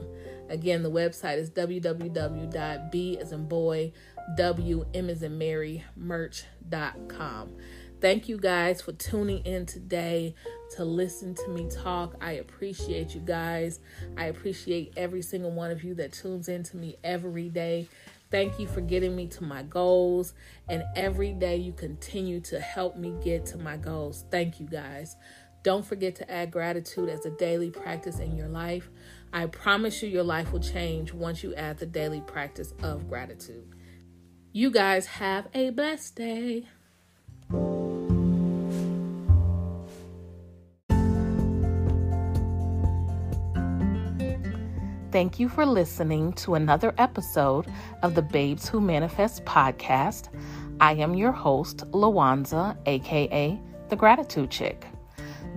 again, 0.49 0.83
the 0.83 0.91
website 0.91 1.37
is 1.37 1.49
www.b 1.51 3.17
as 3.19 3.31
in 3.31 3.47
boy, 3.47 3.91
w 4.37 4.85
m 4.93 5.09
as 5.09 5.23
in 5.23 5.37
Mary 5.37 5.83
merch.com. 5.95 7.55
Thank 8.01 8.29
you 8.29 8.37
guys 8.37 8.81
for 8.81 8.93
tuning 8.93 9.45
in 9.45 9.65
today 9.65 10.33
to 10.77 10.85
listen 10.85 11.35
to 11.35 11.47
me 11.49 11.69
talk. 11.69 12.15
I 12.21 12.33
appreciate 12.33 13.13
you 13.13 13.19
guys. 13.19 13.81
I 14.17 14.25
appreciate 14.25 14.93
every 14.95 15.21
single 15.21 15.51
one 15.51 15.69
of 15.69 15.83
you 15.83 15.93
that 15.95 16.13
tunes 16.13 16.47
in 16.47 16.63
to 16.63 16.77
me 16.77 16.95
every 17.03 17.49
day. 17.49 17.89
Thank 18.31 18.57
you 18.57 18.67
for 18.67 18.79
getting 18.79 19.17
me 19.17 19.27
to 19.27 19.43
my 19.43 19.63
goals. 19.63 20.33
And 20.69 20.83
every 20.95 21.33
day 21.33 21.57
you 21.57 21.73
continue 21.73 22.39
to 22.41 22.61
help 22.61 22.95
me 22.95 23.13
get 23.21 23.45
to 23.47 23.57
my 23.57 23.75
goals. 23.75 24.23
Thank 24.31 24.61
you 24.61 24.67
guys. 24.67 25.17
Don't 25.63 25.85
forget 25.85 26.15
to 26.17 26.31
add 26.31 26.51
gratitude 26.51 27.09
as 27.09 27.25
a 27.25 27.31
daily 27.31 27.69
practice 27.69 28.19
in 28.19 28.37
your 28.37 28.47
life. 28.47 28.89
I 29.33 29.47
promise 29.47 30.01
you, 30.01 30.07
your 30.07 30.23
life 30.23 30.53
will 30.53 30.61
change 30.61 31.11
once 31.11 31.43
you 31.43 31.53
add 31.53 31.79
the 31.79 31.85
daily 31.85 32.21
practice 32.21 32.73
of 32.81 33.09
gratitude. 33.09 33.67
You 34.53 34.71
guys 34.71 35.05
have 35.05 35.49
a 35.53 35.71
blessed 35.71 36.15
day. 36.15 36.65
Thank 45.19 45.37
you 45.37 45.49
for 45.49 45.65
listening 45.65 46.31
to 46.43 46.55
another 46.55 46.95
episode 46.97 47.67
of 48.03 48.15
the 48.15 48.21
Babes 48.21 48.69
Who 48.69 48.79
Manifest 48.79 49.43
podcast. 49.43 50.29
I 50.79 50.93
am 50.93 51.13
your 51.13 51.33
host, 51.33 51.79
Lawanza, 51.91 52.77
aka 52.85 53.59
the 53.89 53.95
Gratitude 53.97 54.49
Chick. 54.49 54.87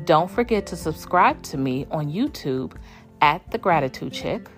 Don't 0.05 0.29
forget 0.29 0.67
to 0.67 0.75
subscribe 0.75 1.41
to 1.45 1.59
me 1.59 1.87
on 1.93 2.11
YouTube 2.11 2.75
at 3.21 3.49
The 3.53 3.59
Gratitude 3.59 4.13
Chick. 4.13 4.49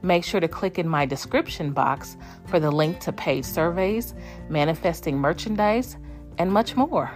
Make 0.00 0.24
sure 0.24 0.40
to 0.40 0.48
click 0.48 0.78
in 0.78 0.88
my 0.88 1.04
description 1.04 1.72
box 1.72 2.16
for 2.46 2.58
the 2.58 2.70
link 2.70 3.00
to 3.00 3.12
paid 3.12 3.44
surveys, 3.44 4.14
manifesting 4.48 5.18
merchandise, 5.18 5.98
and 6.38 6.50
much 6.50 6.74
more. 6.74 7.10